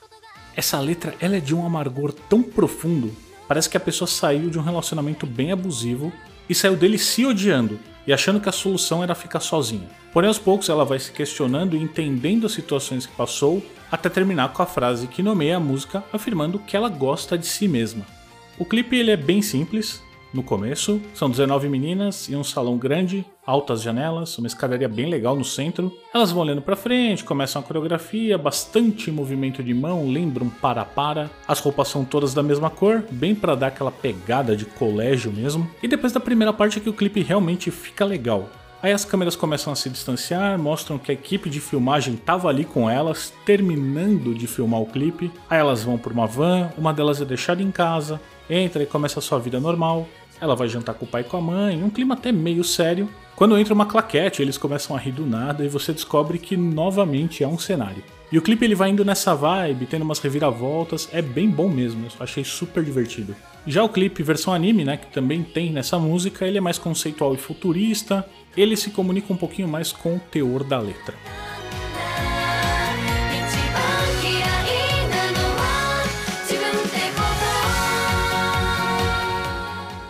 Essa 0.56 0.80
letra 0.80 1.14
ela 1.20 1.36
é 1.36 1.42
de 1.42 1.54
um 1.54 1.66
amargor 1.66 2.14
tão 2.14 2.42
profundo, 2.42 3.14
parece 3.50 3.70
que 3.70 3.76
a 3.76 3.82
pessoa 3.82 4.08
saiu 4.08 4.50
de 4.50 4.58
um 4.58 4.62
relacionamento 4.62 5.26
bem 5.26 5.52
abusivo 5.52 6.12
e 6.50 6.56
saiu 6.56 6.78
dele 6.78 6.98
se 6.98 7.26
odiando 7.26 7.78
e 8.08 8.14
achando 8.14 8.40
que 8.40 8.48
a 8.48 8.54
solução 8.54 9.04
era 9.04 9.14
ficar 9.14 9.42
sozinha. 9.42 9.90
Porém, 10.14 10.30
aos 10.30 10.40
poucos 10.40 10.70
ela 10.70 10.86
vai 10.86 11.00
se 11.00 11.12
questionando 11.12 11.76
e 11.76 11.82
entendendo 11.82 12.46
as 12.46 12.54
situações 12.54 13.06
que 13.06 13.16
passou, 13.16 13.62
até 13.92 14.08
terminar 14.08 14.54
com 14.54 14.62
a 14.62 14.66
frase 14.66 15.08
que 15.08 15.22
nomeia 15.22 15.58
a 15.58 15.60
música, 15.60 16.02
afirmando 16.14 16.60
que 16.60 16.78
ela 16.78 16.88
gosta 16.88 17.38
de 17.38 17.46
si 17.46 17.68
mesma. 17.68 18.06
O 18.58 18.64
clipe 18.64 18.96
ele 18.96 19.12
é 19.12 19.18
bem 19.18 19.42
simples, 19.42 20.02
no 20.36 20.44
começo. 20.44 21.02
São 21.14 21.30
19 21.30 21.70
meninas 21.70 22.28
e 22.30 22.36
um 22.36 22.44
salão 22.44 22.78
grande, 22.78 23.26
altas 23.46 23.82
janelas, 23.82 24.38
uma 24.38 24.48
escadaria 24.48 24.88
bem 24.88 25.10
legal 25.10 25.36
no 25.36 25.44
centro. 25.44 25.92
Elas 26.14 26.32
vão 26.32 26.44
olhando 26.44 26.62
para 26.62 26.76
frente, 26.76 27.24
começam 27.24 27.62
a 27.62 27.66
coreografia, 27.66 28.38
bastante 28.38 29.10
movimento 29.10 29.64
de 29.64 29.74
mão, 29.74 30.08
lembram 30.08 30.50
para-para. 30.50 31.32
As 31.48 31.60
roupas 31.60 31.88
são 31.88 32.04
todas 32.04 32.34
da 32.34 32.44
mesma 32.44 32.70
cor, 32.70 33.04
bem 33.10 33.34
para 33.34 33.56
dar 33.56 33.68
aquela 33.68 33.92
pegada 33.92 34.56
de 34.56 34.66
colégio 34.66 35.32
mesmo. 35.32 35.70
E 35.82 35.88
depois 35.88 36.14
da 36.14 36.20
primeira 36.20 36.54
parte 36.54 36.78
é 36.78 36.82
que 36.82 36.90
o 36.90 36.94
clipe 36.94 37.22
realmente 37.22 37.72
fica 37.72 38.04
legal. 38.06 38.50
Aí 38.86 38.92
as 38.92 39.04
câmeras 39.04 39.36
começam 39.36 39.74
a 39.74 39.76
se 39.76 39.90
distanciar, 39.90 40.60
mostram 40.60 41.00
que 41.00 41.10
a 41.10 41.14
equipe 41.16 41.50
de 41.50 41.60
filmagem 41.60 42.14
estava 42.14 42.50
ali 42.50 42.64
com 42.64 42.88
elas, 42.88 43.34
terminando 43.44 44.36
de 44.36 44.46
filmar 44.46 44.80
o 44.80 44.86
clipe. 44.86 45.32
Aí 45.50 45.58
elas 45.58 45.84
vão 45.84 45.98
por 45.98 46.12
uma 46.12 46.28
van, 46.28 46.70
uma 46.78 46.94
delas 46.94 47.20
é 47.20 47.26
deixada 47.26 47.64
em 47.64 47.72
casa, 47.72 48.22
entra 48.48 48.84
e 48.84 48.86
começa 48.86 49.18
a 49.18 49.24
sua 49.24 49.40
vida 49.40 49.60
normal. 49.60 50.08
Ela 50.40 50.56
vai 50.56 50.68
jantar 50.68 50.96
com 50.96 51.06
o 51.06 51.08
pai 51.08 51.22
e 51.22 51.26
com 51.26 51.38
a 51.38 51.42
mãe, 51.42 51.82
um 51.84 51.90
clima 51.90 52.16
até 52.16 52.32
meio 52.32 52.64
sério. 52.64 53.10
Quando 53.36 53.58
entra 53.58 53.74
uma 53.74 53.86
claquete, 53.86 54.42
eles 54.42 54.58
começam 54.58 54.96
a 54.96 55.00
rir 55.00 55.12
do 55.12 55.26
nada 55.26 55.64
e 55.64 55.70
você 55.70 55.92
descobre 55.94 56.38
que 56.38 56.56
novamente 56.56 57.44
é 57.44 57.48
um 57.48 57.58
cenário. 57.58 58.04
E 58.32 58.38
o 58.38 58.42
clipe 58.42 58.66
ele 58.66 58.76
vai 58.76 58.90
indo 58.90 59.06
nessa 59.06 59.36
vibe, 59.36 59.86
tendo 59.86 60.02
umas 60.02 60.20
reviravoltas, 60.20 61.08
é 61.14 61.22
bem 61.22 61.50
bom 61.50 61.70
mesmo, 61.70 62.06
eu 62.06 62.12
achei 62.20 62.44
super 62.44 62.84
divertido. 62.84 63.36
Já 63.68 63.84
o 63.84 63.90
clipe 63.90 64.24
versão 64.24 64.54
anime, 64.54 64.84
né, 64.84 64.98
que 64.98 65.08
também 65.08 65.44
tem 65.44 65.72
nessa 65.72 65.98
música, 65.98 66.46
ele 66.46 66.58
é 66.58 66.62
mais 66.62 66.78
conceitual 66.78 67.34
e 67.34 67.38
futurista, 67.38 68.26
ele 68.58 68.76
se 68.76 68.90
comunica 68.90 69.32
um 69.32 69.38
pouquinho 69.38 69.68
mais 69.68 69.92
com 69.92 70.16
o 70.16 70.20
teor 70.20 70.64
da 70.64 70.80
letra. 70.80 71.16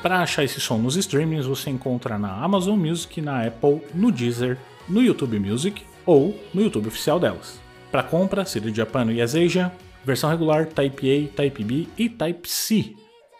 Para 0.05 0.19
achar 0.19 0.43
esse 0.43 0.61
som 0.61 0.77
nos 0.77 0.95
streamings, 0.97 1.47
você 1.47 1.71
encontra 1.71 2.15
na 2.19 2.31
Amazon 2.31 2.77
Music, 2.77 3.19
na 3.19 3.43
Apple, 3.43 3.81
no 3.91 4.11
Deezer, 4.11 4.55
no 4.87 5.01
YouTube 5.01 5.39
Music 5.39 5.81
ou 6.05 6.39
no 6.53 6.61
YouTube 6.61 6.89
oficial 6.89 7.19
delas. 7.19 7.59
Para 7.91 8.03
compra, 8.03 8.45
CD 8.45 8.71
Japan 8.71 9.11
e 9.11 9.19
Asia, 9.19 9.71
versão 10.03 10.29
regular 10.29 10.67
Type 10.67 11.09
A, 11.09 11.35
Type 11.35 11.63
B 11.63 11.87
e 11.97 12.07
Type 12.07 12.47
C. 12.47 12.93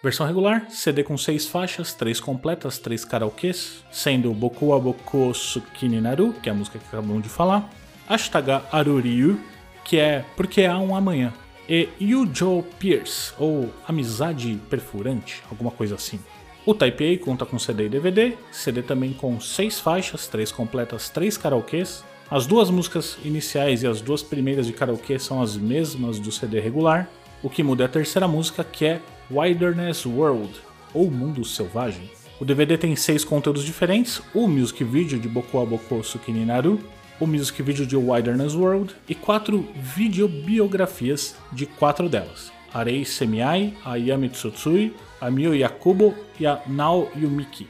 Versão 0.04 0.26
regular, 0.26 0.66
CD 0.72 1.04
com 1.04 1.16
6 1.16 1.46
faixas, 1.46 1.94
3 1.94 2.20
completas, 2.20 2.80
3 2.80 3.06
karaokês, 3.06 3.86
sendo 3.92 4.34
Boku 4.34 4.70
wa 4.70 4.80
Boku 4.80 5.34
Tsukini 5.34 6.02
Naru, 6.02 6.34
que 6.34 6.50
é 6.50 6.52
a 6.52 6.56
música 6.56 6.80
que 6.80 6.88
acabamos 6.88 7.22
de 7.22 7.30
falar, 7.30 7.70
Ashitaga 8.10 8.64
Aruriu, 8.72 9.40
que 9.84 10.00
é 10.00 10.26
Porque 10.36 10.66
Há 10.66 10.80
um 10.80 10.96
Amanhã, 10.96 11.32
e 11.70 11.90
Yujo 12.02 12.64
Pierce, 12.80 13.34
ou 13.38 13.72
Amizade 13.88 14.60
Perfurante, 14.68 15.44
alguma 15.52 15.70
coisa 15.70 15.94
assim. 15.94 16.20
O 16.66 16.74
Type 16.74 17.14
A 17.14 17.24
conta 17.24 17.46
com 17.46 17.60
CD 17.60 17.86
e 17.86 17.90
DVD, 17.90 18.34
CD 18.52 18.82
também 18.82 19.14
com 19.14 19.40
6 19.40 19.80
faixas, 19.80 20.28
3 20.28 20.52
completas, 20.52 21.10
3 21.10 21.38
karaokês. 21.38 22.04
As 22.30 22.48
duas 22.48 22.72
músicas 22.72 23.20
iniciais 23.24 23.84
e 23.84 23.88
as 23.88 24.02
duas 24.02 24.24
primeiras 24.24 24.66
de 24.66 24.74
karaokê 24.74 25.20
são 25.20 25.44
as 25.44 25.56
mesmas 25.56 26.18
do 26.18 26.32
CD 26.32 26.60
regular. 26.60 27.08
O 27.44 27.52
que 27.52 27.62
muda 27.62 27.84
é 27.84 27.86
a 27.86 27.90
terceira 27.90 28.28
música, 28.28 28.64
que 28.64 28.84
é 28.84 29.02
Wilderness 29.30 30.08
World, 30.08 30.50
ou 30.92 31.12
Mundo 31.12 31.46
Selvagem. 31.46 32.10
O 32.40 32.46
DVD 32.46 32.80
tem 32.80 32.96
seis 32.96 33.24
conteúdos 33.24 33.64
diferentes: 33.64 34.20
o 34.34 34.48
music 34.48 34.84
video 34.84 35.20
de 35.20 35.30
Boku 35.30 35.60
wa 35.60 35.66
Boku 35.68 36.02
Tsukini 36.02 36.46
Naru, 36.46 36.80
o 37.20 37.28
music 37.28 37.62
video 37.62 37.86
de 37.86 37.96
Wilderness 37.96 38.56
World 38.56 38.96
e 39.08 39.14
quatro 39.14 39.68
videobiografias 39.76 41.36
de 41.52 41.68
quatro 41.68 42.10
delas: 42.10 42.55
Arei 42.76 43.06
Semiai, 43.06 43.74
a 43.86 43.96
Yami 43.96 44.28
Tsutsui, 44.28 44.94
a 45.22 45.32
Mio 45.32 45.56
Yakubo 45.56 46.14
e 46.38 46.46
a 46.46 46.62
Nao 46.68 47.10
Yumiki. 47.16 47.66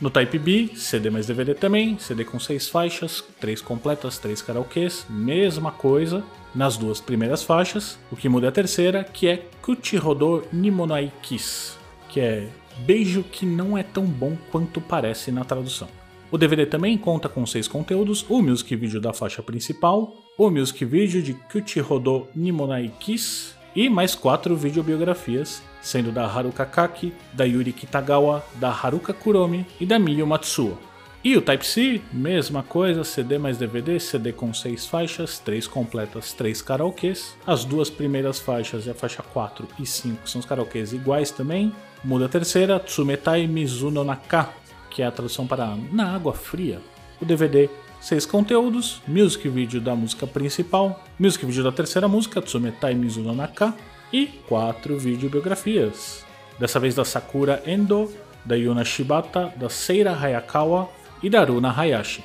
No 0.00 0.08
Type 0.08 0.38
B, 0.38 0.70
CD 0.74 1.10
mais 1.10 1.26
DVD 1.26 1.54
também, 1.54 1.98
CD 1.98 2.24
com 2.24 2.40
seis 2.40 2.66
faixas, 2.66 3.22
três 3.38 3.60
completas, 3.60 4.16
três 4.16 4.40
karaokês, 4.40 5.04
mesma 5.10 5.70
coisa 5.70 6.24
nas 6.54 6.78
duas 6.78 7.02
primeiras 7.02 7.42
faixas. 7.42 7.98
O 8.10 8.16
que 8.16 8.30
muda 8.30 8.46
é 8.46 8.48
a 8.48 8.52
terceira, 8.52 9.04
que 9.04 9.28
é 9.28 9.42
Kuchihodo 9.60 10.42
Nimonai 10.50 11.12
Kiss, 11.20 11.74
que 12.08 12.20
é 12.20 12.48
beijo 12.78 13.22
que 13.22 13.44
não 13.44 13.76
é 13.76 13.82
tão 13.82 14.04
bom 14.04 14.38
quanto 14.50 14.80
parece 14.80 15.30
na 15.30 15.44
tradução. 15.44 15.88
O 16.30 16.38
DVD 16.38 16.64
também 16.64 16.96
conta 16.96 17.28
com 17.28 17.44
seis 17.44 17.68
conteúdos: 17.68 18.24
o 18.28 18.40
music 18.40 18.74
video 18.74 19.02
da 19.02 19.12
faixa 19.12 19.42
principal, 19.42 20.14
o 20.38 20.50
music 20.50 20.82
video 20.84 21.22
de 21.22 21.34
Kuchihodo 21.34 22.26
Nimonai 22.34 22.90
Kiss 23.00 23.55
e 23.76 23.90
mais 23.90 24.14
quatro 24.14 24.56
videobiografias, 24.56 25.62
sendo 25.82 26.10
da 26.10 26.24
Haruka 26.26 26.64
Kaki, 26.64 27.12
da 27.34 27.44
Yuri 27.44 27.74
Kitagawa, 27.74 28.42
da 28.54 28.70
Haruka 28.70 29.12
Kuromi 29.12 29.66
e 29.78 29.84
da 29.84 29.98
Miyu 29.98 30.26
Matsuo. 30.26 30.78
E 31.22 31.36
o 31.36 31.42
Type-C, 31.42 32.00
mesma 32.12 32.62
coisa, 32.62 33.04
CD 33.04 33.36
mais 33.36 33.58
DVD, 33.58 33.98
CD 34.00 34.32
com 34.32 34.54
6 34.54 34.86
faixas, 34.86 35.38
3 35.40 35.66
completas, 35.66 36.32
3 36.32 36.62
karaokês. 36.62 37.36
As 37.46 37.64
duas 37.64 37.90
primeiras 37.90 38.38
faixas, 38.38 38.88
a 38.88 38.94
faixa 38.94 39.22
4 39.22 39.68
e 39.78 39.84
5, 39.84 40.28
são 40.28 40.38
os 40.38 40.46
karaokês 40.46 40.92
iguais 40.92 41.30
também. 41.30 41.72
Muda 42.02 42.26
a 42.26 42.28
terceira, 42.28 42.78
Tsumetai 42.78 43.46
Mizuno 43.46 44.04
Naka, 44.04 44.50
que 44.88 45.02
é 45.02 45.06
a 45.06 45.10
tradução 45.10 45.46
para 45.46 45.76
Na 45.90 46.14
Água 46.14 46.32
Fria. 46.32 46.80
O 47.20 47.24
DVD, 47.24 47.68
6 48.06 48.24
conteúdos, 48.24 49.02
music 49.08 49.48
video 49.48 49.80
da 49.80 49.92
música 49.96 50.28
principal, 50.28 51.04
music 51.18 51.44
video 51.44 51.64
da 51.64 51.72
terceira 51.72 52.06
música, 52.06 52.40
Tsumetai 52.40 52.94
Mizuno 52.94 53.34
Naka, 53.34 53.74
e 54.12 54.28
4 54.48 54.96
videobiografias. 54.96 56.24
Dessa 56.56 56.78
vez 56.78 56.94
da 56.94 57.04
Sakura 57.04 57.60
Endo, 57.66 58.08
da 58.44 58.54
Yuna 58.54 58.84
Shibata, 58.84 59.52
da 59.56 59.68
Seira 59.68 60.12
Hayakawa 60.12 60.88
e 61.20 61.28
da 61.28 61.42
Runa 61.42 61.72
Hayashi. 61.76 62.22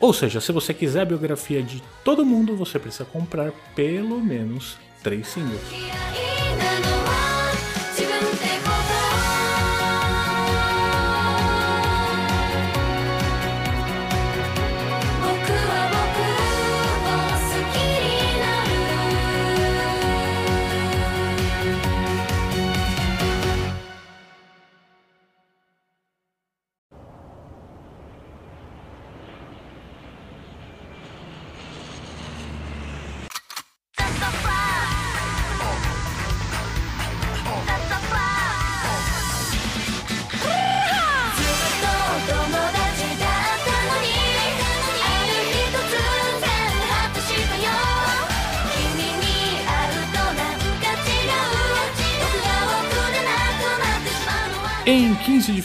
Ou 0.00 0.14
seja, 0.14 0.40
se 0.40 0.52
você 0.52 0.72
quiser 0.72 1.02
a 1.02 1.04
biografia 1.04 1.62
de 1.62 1.82
todo 2.02 2.24
mundo, 2.24 2.56
você 2.56 2.78
precisa 2.78 3.04
comprar 3.04 3.52
pelo 3.76 4.18
menos 4.22 4.78
3 5.02 5.26
singles. 5.28 5.60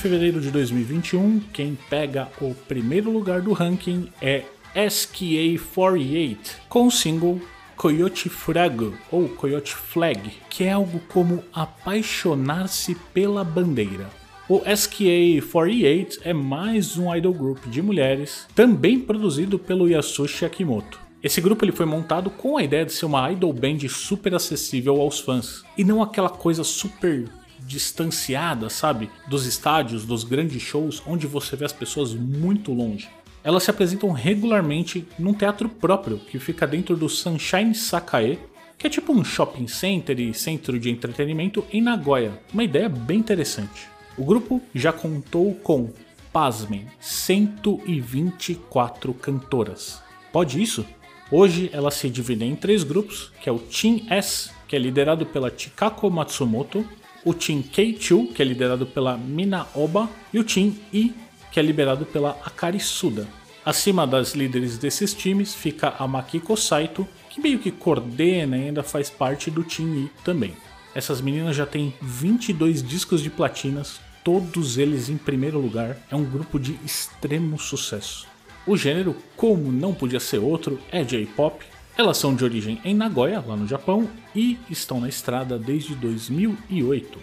Fevereiro 0.06 0.40
de 0.40 0.52
2021, 0.52 1.40
quem 1.52 1.76
pega 1.90 2.30
o 2.40 2.54
primeiro 2.54 3.10
lugar 3.10 3.42
do 3.42 3.54
ranking 3.54 4.08
é 4.22 4.44
SKA48 4.76 6.38
com 6.70 6.86
o 6.86 6.92
single 6.92 7.42
Coyote 7.76 8.30
Frago 8.30 8.94
ou 9.12 9.28
Coyote 9.28 9.74
Flag, 9.74 10.32
que 10.48 10.66
é 10.66 10.74
algo 10.74 11.02
como 11.12 11.44
apaixonar-se 11.52 12.94
pela 13.16 13.44
bandeira. 13.44 14.08
O 14.48 14.60
SKA48 14.60 16.20
é 16.22 16.34
mais 16.34 17.00
um 17.00 17.14
idol 17.16 17.34
group 17.34 17.66
de 17.66 17.82
mulheres, 17.82 18.46
também 18.54 19.00
produzido 19.00 19.58
pelo 19.58 19.90
Yasushi 19.90 20.46
Akimoto. 20.46 21.00
Esse 21.24 21.42
grupo 21.42 21.66
ele 21.66 21.72
foi 21.72 21.88
montado 21.88 22.30
com 22.30 22.58
a 22.58 22.64
ideia 22.64 22.86
de 22.86 22.94
ser 22.94 23.08
uma 23.08 23.32
idol 23.32 23.52
band 23.52 23.80
super 23.90 24.36
acessível 24.36 25.02
aos 25.02 25.20
fãs 25.20 25.64
e 25.76 25.84
não 25.84 26.04
aquela 26.04 26.30
coisa 26.30 26.64
super 26.64 27.28
distanciada, 27.66 28.70
sabe, 28.70 29.10
dos 29.28 29.46
estádios, 29.46 30.06
dos 30.06 30.24
grandes 30.24 30.62
shows, 30.62 31.02
onde 31.06 31.28
você 31.28 31.56
vê 31.56 31.66
as 31.66 31.74
pessoas 31.74 32.14
muito 32.14 32.72
longe. 32.72 33.10
Elas 33.44 33.64
se 33.64 33.70
apresentam 33.70 34.12
regularmente 34.12 35.08
num 35.20 35.34
teatro 35.34 35.70
próprio 35.70 36.20
que 36.20 36.40
fica 36.40 36.66
dentro 36.66 36.96
do 36.96 37.08
Sunshine 37.08 37.76
Sakae, 37.76 38.40
que 38.78 38.88
é 38.88 38.90
tipo 38.90 39.14
um 39.14 39.24
shopping 39.24 39.68
center 39.68 40.20
e 40.20 40.34
centro 40.34 40.80
de 40.80 40.90
entretenimento 40.90 41.64
em 41.72 41.82
Nagoya. 41.82 42.42
Uma 42.54 42.64
ideia 42.64 42.90
bem 42.90 43.20
interessante. 43.20 43.88
O 44.18 44.26
grupo 44.26 44.62
já 44.74 44.92
contou 44.92 45.54
com, 45.56 45.92
pasmem, 46.32 46.88
124 47.00 49.14
cantoras. 49.14 50.02
Pode 50.32 50.62
isso? 50.62 50.86
Hoje 51.32 51.70
ela 51.74 51.92
se 51.92 52.10
divide 52.10 52.46
em 52.46 52.56
três 52.56 52.84
grupos, 52.84 53.32
que 53.42 53.50
é 53.50 53.52
o 53.52 53.60
Team 53.60 54.02
S, 54.10 54.52
que 54.68 54.76
é 54.76 54.80
liderado 54.80 55.26
pela 55.26 55.52
Chikako 55.56 56.10
Matsumoto, 56.10 56.86
o 57.25 57.34
Team 57.34 57.63
K2, 57.63 58.32
que 58.34 58.41
é 58.41 58.46
liderado 58.46 58.86
pela 58.86 59.17
Mina 59.17 59.67
Oba, 59.74 60.08
e 60.32 60.39
o 60.39 60.44
Team 60.44 60.74
I, 60.94 61.13
que 61.51 61.60
é 61.60 61.63
liderado 61.63 62.05
pela 62.05 62.39
Akari 62.46 62.79
Suda. 62.79 63.27
Acima 63.65 64.05
das 64.05 64.36
líderes 64.36 64.77
desses 64.77 65.12
times 65.12 65.55
fica 65.55 65.96
a 65.98 66.08
Makiko 66.08 66.55
Saito, 66.55 67.08
que 67.32 67.41
meio 67.41 67.58
que 67.58 67.72
coordena 67.72 68.55
e 68.55 68.67
ainda 68.67 68.84
faz 68.84 69.10
parte 69.10 69.50
do 69.50 69.63
Team 69.63 69.96
I 69.96 70.12
também. 70.24 70.53
Essas 70.94 71.20
meninas 71.20 71.55
já 71.55 71.65
têm 71.65 71.94
22 72.00 72.83
discos 72.83 73.24
de 73.24 73.29
platinas, 73.29 74.00
todos 74.24 74.77
eles 74.77 75.09
em 75.09 75.18
primeiro 75.18 75.59
lugar. 75.59 75.98
É 76.11 76.16
um 76.16 76.24
grupo 76.24 76.59
de 76.59 76.79
extremo 76.85 77.57
sucesso. 77.57 78.27
O 78.68 78.77
gênero, 78.77 79.16
como 79.35 79.72
não 79.72 79.94
podia 79.94 80.20
ser 80.20 80.38
outro, 80.38 80.79
é 80.92 81.03
J-pop. 81.03 81.66
Elas 81.98 82.18
são 82.18 82.36
de 82.36 82.44
origem 82.44 82.81
em 82.84 82.94
Nagoya, 82.94 83.42
lá 83.46 83.55
no 83.55 83.66
Japão, 83.66 84.10
e 84.36 84.60
estão 84.70 85.00
na 85.00 85.08
estrada 85.08 85.58
desde 85.58 85.96
2008. 85.96 87.18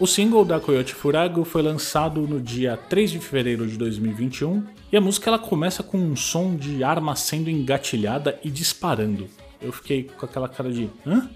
O 0.00 0.06
single 0.06 0.46
da 0.46 0.58
Coyote 0.58 0.94
Furago 0.94 1.44
foi 1.44 1.60
lançado 1.60 2.22
no 2.22 2.40
dia 2.40 2.76
3 2.76 3.10
de 3.10 3.18
fevereiro 3.18 3.66
de 3.68 3.76
2021 3.76 4.66
e 4.90 4.96
a 4.96 5.00
música 5.00 5.28
ela 5.28 5.38
começa 5.38 5.82
com 5.82 5.98
um 5.98 6.16
som 6.16 6.56
de 6.56 6.82
arma 6.82 7.14
sendo 7.14 7.50
engatilhada 7.50 8.40
e 8.42 8.50
disparando. 8.50 9.28
Eu 9.60 9.70
fiquei 9.70 10.04
com 10.04 10.24
aquela 10.24 10.48
cara 10.48 10.72
de 10.72 10.88
hã? 11.06 11.28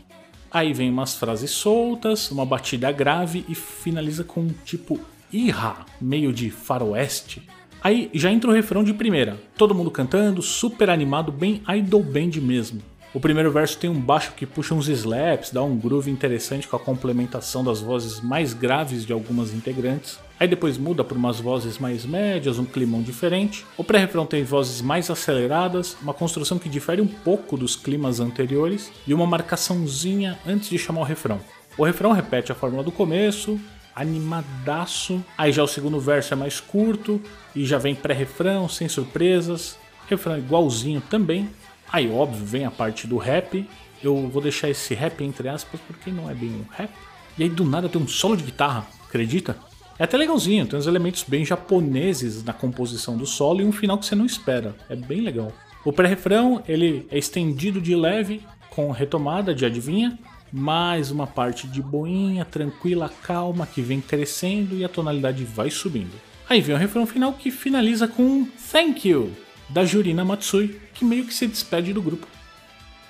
Aí 0.51 0.73
vem 0.73 0.91
umas 0.91 1.15
frases 1.15 1.51
soltas, 1.51 2.31
uma 2.31 2.47
batida 2.47 2.91
grave 2.91 3.45
e 3.49 3.55
finaliza 3.55 4.25
com 4.25 4.41
um 4.41 4.55
tipo 4.65 4.99
irra, 5.31 5.85
meio 6.01 6.33
de 6.33 6.51
faroeste. 6.51 7.47
Aí 7.87 8.11
já 8.13 8.33
entra 8.33 8.51
o 8.51 8.53
refrão 8.53 8.83
de 8.83 8.93
primeira, 8.93 9.41
todo 9.57 9.73
mundo 9.73 9.93
cantando, 9.93 10.43
super 10.43 10.91
animado, 10.91 11.31
bem 11.31 11.63
idol 11.69 12.03
band 12.03 12.33
mesmo. 12.43 12.83
O 13.15 13.21
primeiro 13.21 13.53
verso 13.53 13.79
tem 13.79 13.89
um 13.89 14.01
baixo 14.01 14.33
que 14.33 14.45
puxa 14.45 14.75
uns 14.75 14.89
slaps, 14.89 15.53
dá 15.53 15.63
um 15.63 15.79
groove 15.79 16.11
interessante 16.11 16.67
com 16.67 16.75
a 16.75 16.81
complementação 16.81 17.63
das 17.63 17.81
vozes 17.81 18.21
mais 18.21 18.53
graves 18.53 19.07
de 19.07 19.13
algumas 19.13 19.55
integrantes. 19.55 20.19
Aí 20.41 20.49
depois 20.49 20.77
muda 20.77 21.05
por 21.05 21.17
umas 21.17 21.39
vozes 21.39 21.79
mais 21.79 22.05
médias, 22.05 22.59
um 22.59 22.65
climão 22.65 23.03
diferente. 23.03 23.65
O 23.77 23.85
pré-refrão 23.85 24.27
tem 24.27 24.43
vozes 24.43 24.81
mais 24.83 25.09
aceleradas, 25.09 25.97
uma 26.03 26.13
construção 26.13 26.59
que 26.59 26.69
difere 26.69 27.01
um 27.01 27.07
pouco 27.07 27.57
dos 27.57 27.77
climas 27.77 28.19
anteriores 28.19 28.91
e 29.07 29.15
uma 29.15 29.29
marcaçãozinha 29.29 30.37
antes 30.45 30.71
de 30.71 30.77
chamar 30.77 31.03
o 31.03 31.05
refrão. 31.05 31.39
O 31.79 31.85
refrão 31.85 32.11
repete 32.11 32.51
a 32.51 32.55
fórmula 32.55 32.83
do 32.83 32.91
começo, 32.91 33.61
animadaço. 33.97 35.25
Aí 35.39 35.51
já 35.51 35.63
o 35.63 35.67
segundo 35.67 35.99
verso 35.99 36.35
é 36.35 36.37
mais 36.37 36.61
curto 36.61 37.21
e 37.55 37.65
já 37.65 37.79
vem 37.79 37.95
pré-refrão, 37.95 38.69
sem 38.69 38.89
surpresas. 38.89 39.79
Refrão 40.07 40.37
igualzinho 40.37 41.01
também. 41.01 41.49
Aí, 41.91 42.11
óbvio, 42.11 42.45
vem 42.45 42.67
a 42.67 42.71
parte 42.71 43.07
do 43.07 43.17
rap. 43.17 43.67
Eu 44.03 44.29
vou 44.29 44.43
deixar 44.43 44.69
esse 44.69 44.95
rap 44.95 45.25
entre 45.25 45.49
aspas 45.49 45.81
porque 45.87 46.11
não 46.11 46.31
é 46.31 46.35
bem 46.35 46.51
um 46.51 46.65
rap. 46.71 46.91
E 47.39 47.43
aí 47.43 47.49
do 47.49 47.65
nada 47.65 47.89
tem 47.89 48.01
um 48.01 48.07
solo 48.07 48.37
de 48.37 48.45
guitarra, 48.45 48.87
acredita? 49.09 49.57
É 49.99 50.05
até 50.05 50.17
legalzinho, 50.17 50.67
tem 50.67 50.79
uns 50.79 50.87
elementos 50.87 51.25
bem 51.27 51.45
japoneses 51.45 52.43
na 52.45 52.53
composição 52.53 53.17
do 53.17 53.25
solo 53.25 53.63
e 53.63 53.65
um 53.65 53.73
final 53.73 53.97
que 53.97 54.05
você 54.05 54.15
não 54.15 54.27
espera. 54.27 54.77
É 54.91 54.97
bem 54.97 55.23
legal. 55.23 55.51
O 55.85 55.93
pré-refrão 55.93 56.63
ele 56.69 57.07
é 57.11 57.17
estendido 57.17 57.81
de 57.81 57.95
leve 57.97 58.43
com 58.69 58.91
retomada 58.91 59.55
de 59.55 59.65
adivinha, 59.65 60.19
mais 60.53 61.11
uma 61.11 61.27
parte 61.27 61.67
de 61.67 61.83
boinha, 61.83 62.45
tranquila, 62.45 63.11
calma, 63.23 63.67
que 63.67 63.81
vem 63.81 64.01
crescendo 64.01 64.77
e 64.77 64.85
a 64.85 64.89
tonalidade 64.89 65.45
vai 65.45 65.71
subindo. 65.71 66.15
Aí 66.49 66.61
vem 66.61 66.75
o 66.75 66.79
refrão 66.79 67.07
final 67.07 67.33
que 67.33 67.51
finaliza 67.51 68.07
com 68.07 68.23
um 68.23 68.49
Thank 68.71 69.09
you 69.09 69.33
da 69.69 69.85
Jurina 69.85 70.25
Matsui, 70.25 70.81
que 70.95 71.05
meio 71.05 71.25
que 71.25 71.35
se 71.35 71.47
despede 71.47 71.93
do 71.93 72.01
grupo. 72.01 72.27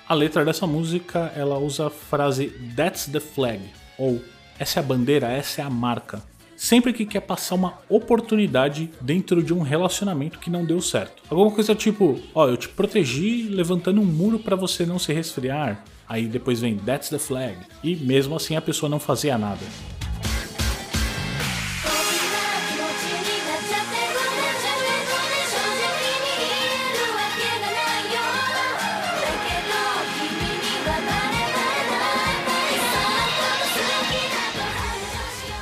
A 0.07 0.13
letra 0.13 0.43
dessa 0.43 0.65
música 0.65 1.31
ela 1.35 1.57
usa 1.57 1.87
a 1.87 1.89
frase 1.89 2.47
That's 2.75 3.05
the 3.07 3.19
flag, 3.19 3.61
ou 3.97 4.23
essa 4.57 4.79
é 4.79 4.83
a 4.83 4.85
bandeira, 4.85 5.27
essa 5.27 5.61
é 5.61 5.65
a 5.65 5.69
marca. 5.69 6.21
Sempre 6.55 6.91
que 6.91 7.05
quer 7.05 7.19
passar 7.19 7.53
uma 7.53 7.77
oportunidade 7.87 8.89
dentro 8.99 9.43
de 9.43 9.53
um 9.53 9.61
relacionamento 9.61 10.39
que 10.39 10.49
não 10.49 10.65
deu 10.65 10.81
certo. 10.81 11.21
Alguma 11.29 11.51
coisa 11.51 11.75
tipo, 11.75 12.19
ó, 12.33 12.47
eu 12.47 12.57
te 12.57 12.67
protegi 12.67 13.43
levantando 13.43 14.01
um 14.01 14.05
muro 14.05 14.39
para 14.39 14.55
você 14.55 14.83
não 14.83 14.97
se 14.97 15.13
resfriar. 15.13 15.83
Aí 16.07 16.27
depois 16.27 16.59
vem 16.61 16.77
That's 16.77 17.09
the 17.09 17.19
Flag. 17.19 17.57
E 17.83 17.95
mesmo 17.95 18.35
assim 18.35 18.55
a 18.55 18.61
pessoa 18.61 18.89
não 18.89 18.99
fazia 18.99 19.37
nada. 19.37 19.65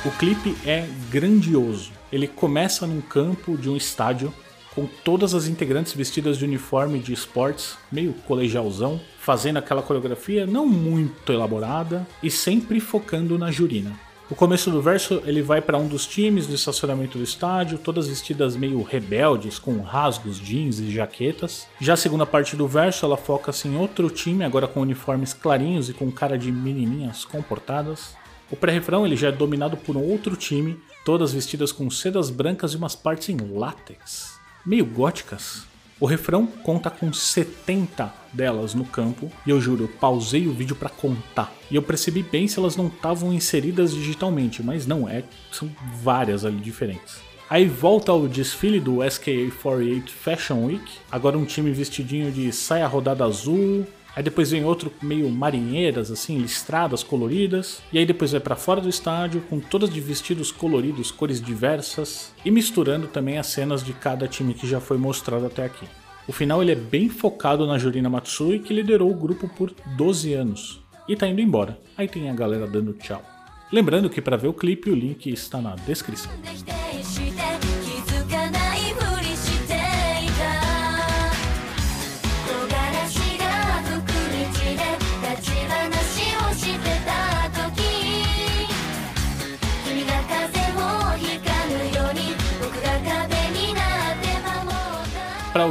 O 0.04 0.10
clipe 0.18 0.56
é 0.64 0.86
grandioso. 1.10 1.90
Ele 2.12 2.28
começa 2.28 2.86
num 2.86 3.00
campo 3.00 3.58
de 3.58 3.68
um 3.68 3.76
estádio 3.76 4.32
com 4.76 4.86
todas 5.02 5.34
as 5.34 5.46
integrantes 5.46 5.94
vestidas 5.94 6.36
de 6.36 6.44
uniforme 6.44 6.98
de 6.98 7.14
esportes, 7.14 7.78
meio 7.90 8.12
colegialzão, 8.12 9.00
fazendo 9.18 9.56
aquela 9.56 9.82
coreografia 9.82 10.46
não 10.46 10.66
muito 10.66 11.32
elaborada 11.32 12.06
e 12.22 12.30
sempre 12.30 12.78
focando 12.78 13.38
na 13.38 13.50
Jurina. 13.50 13.98
O 14.28 14.34
começo 14.34 14.70
do 14.70 14.82
verso 14.82 15.22
ele 15.24 15.40
vai 15.40 15.62
para 15.62 15.78
um 15.78 15.88
dos 15.88 16.04
times 16.04 16.46
do 16.46 16.54
estacionamento 16.54 17.16
do 17.16 17.24
estádio, 17.24 17.78
todas 17.78 18.08
vestidas 18.08 18.54
meio 18.54 18.82
rebeldes, 18.82 19.58
com 19.58 19.80
rasgos, 19.80 20.38
jeans 20.38 20.78
e 20.78 20.90
jaquetas. 20.90 21.66
Já 21.80 21.94
a 21.94 21.96
segunda 21.96 22.26
parte 22.26 22.54
do 22.54 22.68
verso 22.68 23.06
ela 23.06 23.16
foca-se 23.16 23.68
em 23.68 23.76
outro 23.76 24.10
time, 24.10 24.44
agora 24.44 24.68
com 24.68 24.80
uniformes 24.80 25.32
clarinhos 25.32 25.88
e 25.88 25.94
com 25.94 26.10
cara 26.12 26.36
de 26.36 26.52
menininhas 26.52 27.24
comportadas. 27.24 28.14
O 28.50 28.56
pré-refrão 28.56 29.06
ele 29.06 29.16
já 29.16 29.28
é 29.28 29.32
dominado 29.32 29.76
por 29.76 29.96
um 29.96 30.02
outro 30.02 30.36
time, 30.36 30.76
todas 31.04 31.32
vestidas 31.32 31.72
com 31.72 31.88
sedas 31.88 32.28
brancas 32.28 32.72
e 32.72 32.76
umas 32.76 32.94
partes 32.94 33.28
em 33.28 33.36
látex, 33.36 34.35
meio 34.66 34.84
góticas. 34.84 35.64
O 35.98 36.04
refrão 36.04 36.46
conta 36.46 36.90
com 36.90 37.10
70 37.10 38.12
delas 38.30 38.74
no 38.74 38.84
campo 38.84 39.32
e 39.46 39.50
eu 39.50 39.58
juro, 39.60 39.84
eu 39.84 39.88
pausei 39.88 40.46
o 40.46 40.52
vídeo 40.52 40.76
pra 40.76 40.90
contar. 40.90 41.50
E 41.70 41.76
eu 41.76 41.82
percebi 41.82 42.22
bem 42.22 42.46
se 42.46 42.58
elas 42.58 42.76
não 42.76 42.88
estavam 42.88 43.32
inseridas 43.32 43.94
digitalmente, 43.94 44.62
mas 44.62 44.86
não 44.86 45.08
é, 45.08 45.24
são 45.50 45.70
várias 46.02 46.44
ali 46.44 46.58
diferentes. 46.58 47.24
Aí 47.48 47.66
volta 47.66 48.12
o 48.12 48.28
desfile 48.28 48.80
do 48.80 48.96
SKA48 48.96 50.08
Fashion 50.08 50.66
Week, 50.66 50.84
agora 51.10 51.38
um 51.38 51.44
time 51.44 51.70
vestidinho 51.70 52.30
de 52.32 52.52
saia 52.52 52.86
rodada 52.88 53.24
azul, 53.24 53.86
Aí 54.16 54.22
depois 54.22 54.50
vem 54.50 54.64
outro 54.64 54.90
meio 55.02 55.28
marinheiras, 55.28 56.10
assim, 56.10 56.38
listradas, 56.38 57.02
coloridas. 57.02 57.82
E 57.92 57.98
aí 57.98 58.06
depois 58.06 58.32
vai 58.32 58.40
pra 58.40 58.56
fora 58.56 58.80
do 58.80 58.88
estádio, 58.88 59.42
com 59.42 59.60
todas 59.60 59.90
de 59.90 60.00
vestidos 60.00 60.50
coloridos, 60.50 61.10
cores 61.10 61.38
diversas. 61.38 62.32
E 62.42 62.50
misturando 62.50 63.08
também 63.08 63.36
as 63.36 63.48
cenas 63.48 63.84
de 63.84 63.92
cada 63.92 64.26
time 64.26 64.54
que 64.54 64.66
já 64.66 64.80
foi 64.80 64.96
mostrado 64.96 65.44
até 65.44 65.66
aqui. 65.66 65.86
O 66.26 66.32
final 66.32 66.62
ele 66.62 66.72
é 66.72 66.76
bem 66.76 67.10
focado 67.10 67.66
na 67.66 67.76
Jurina 67.76 68.08
Matsui, 68.08 68.60
que 68.60 68.72
liderou 68.72 69.10
o 69.10 69.14
grupo 69.14 69.48
por 69.48 69.70
12 69.96 70.32
anos. 70.32 70.80
E 71.06 71.14
tá 71.14 71.28
indo 71.28 71.42
embora. 71.42 71.78
Aí 71.94 72.08
tem 72.08 72.30
a 72.30 72.34
galera 72.34 72.66
dando 72.66 72.94
tchau. 72.94 73.22
Lembrando 73.70 74.08
que 74.08 74.22
para 74.22 74.38
ver 74.38 74.48
o 74.48 74.54
clipe 74.54 74.90
o 74.90 74.94
link 74.94 75.30
está 75.30 75.60
na 75.60 75.74
descrição. 75.74 76.32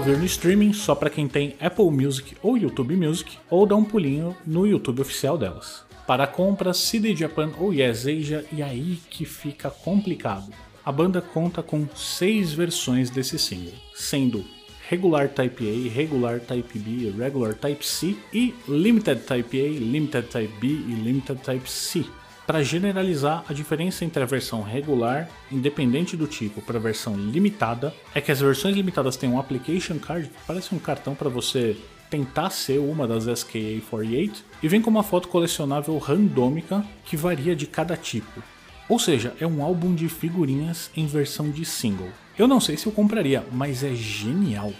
Ouvir 0.05 0.19
no 0.19 0.25
streaming, 0.25 0.71
só 0.71 0.93
para 0.93 1.09
quem 1.09 1.27
tem 1.27 1.55
Apple 1.59 1.89
Music 1.89 2.37
ou 2.43 2.55
YouTube 2.55 2.95
Music, 2.95 3.39
ou 3.49 3.65
dá 3.65 3.75
um 3.75 3.83
pulinho 3.83 4.37
no 4.45 4.67
YouTube 4.67 5.01
oficial 5.01 5.35
delas. 5.35 5.83
Para 6.05 6.27
compras, 6.27 6.77
CD 6.77 7.15
Japan 7.15 7.51
ou 7.57 7.73
Yes 7.73 8.01
Asia, 8.01 8.45
e 8.51 8.61
aí 8.61 8.99
que 9.09 9.25
fica 9.25 9.71
complicado. 9.71 10.53
A 10.85 10.91
banda 10.91 11.23
conta 11.23 11.63
com 11.63 11.87
seis 11.95 12.53
versões 12.53 13.09
desse 13.09 13.39
single, 13.39 13.73
sendo 13.95 14.45
regular 14.87 15.27
Type 15.27 15.67
A, 15.67 15.91
regular 15.91 16.39
Type 16.39 16.77
B, 16.77 17.11
regular 17.17 17.55
Type 17.55 17.83
C 17.83 18.15
e 18.31 18.53
limited 18.67 19.23
Type 19.23 19.59
A, 19.59 19.67
limited 19.67 20.27
Type 20.27 20.53
B 20.61 20.67
e 20.67 21.01
limited 21.03 21.41
Type 21.41 21.67
C. 21.67 22.05
Para 22.45 22.61
generalizar, 22.61 23.43
a 23.49 23.53
diferença 23.53 24.05
entre 24.05 24.21
a 24.21 24.25
versão 24.25 24.61
regular, 24.61 25.27
independente 25.51 26.15
do 26.15 26.27
tipo, 26.27 26.61
para 26.61 26.77
a 26.77 26.81
versão 26.81 27.17
limitada, 27.17 27.91
é 28.13 28.21
que 28.21 28.31
as 28.31 28.39
versões 28.39 28.75
limitadas 28.75 29.17
têm 29.17 29.27
um 29.27 29.39
application 29.39 29.97
card, 29.97 30.27
que 30.27 30.45
parece 30.45 30.75
um 30.75 30.77
cartão 30.77 31.15
para 31.15 31.27
você 31.27 31.75
tentar 32.07 32.51
ser 32.51 32.77
uma 32.77 33.07
das 33.07 33.25
SKA48, 33.25 34.43
e 34.61 34.67
vem 34.67 34.79
com 34.79 34.91
uma 34.91 35.01
foto 35.01 35.27
colecionável 35.27 35.97
randômica 35.97 36.85
que 37.03 37.17
varia 37.17 37.55
de 37.55 37.65
cada 37.65 37.97
tipo. 37.97 38.43
Ou 38.87 38.99
seja, 38.99 39.33
é 39.39 39.47
um 39.47 39.63
álbum 39.63 39.95
de 39.95 40.07
figurinhas 40.07 40.91
em 40.95 41.07
versão 41.07 41.49
de 41.49 41.65
single. 41.65 42.09
Eu 42.37 42.47
não 42.47 42.59
sei 42.59 42.77
se 42.77 42.85
eu 42.85 42.91
compraria, 42.91 43.43
mas 43.51 43.83
é 43.83 43.95
genial. 43.95 44.71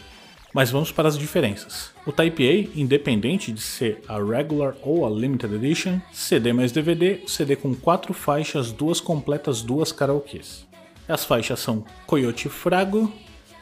Mas 0.55 0.71
vamos 0.71 0.89
para 0.89 1.09
as 1.09 1.17
diferenças. 1.17 1.91
O 2.05 2.13
Type 2.13 2.47
A, 2.47 2.79
independente 2.79 3.51
de 3.51 3.59
ser 3.59 4.01
a 4.07 4.17
Regular 4.17 4.73
ou 4.81 5.05
a 5.05 5.09
Limited 5.09 5.53
Edition, 5.53 5.99
CD 6.13 6.53
mais 6.53 6.71
DVD, 6.71 7.19
CD 7.27 7.57
com 7.57 7.75
quatro 7.75 8.13
faixas, 8.13 8.71
duas 8.71 9.01
completas, 9.01 9.61
duas 9.61 9.91
karaokês. 9.91 10.65
As 11.09 11.25
faixas 11.25 11.59
são 11.59 11.83
Coyote 12.07 12.47
Frago 12.47 13.11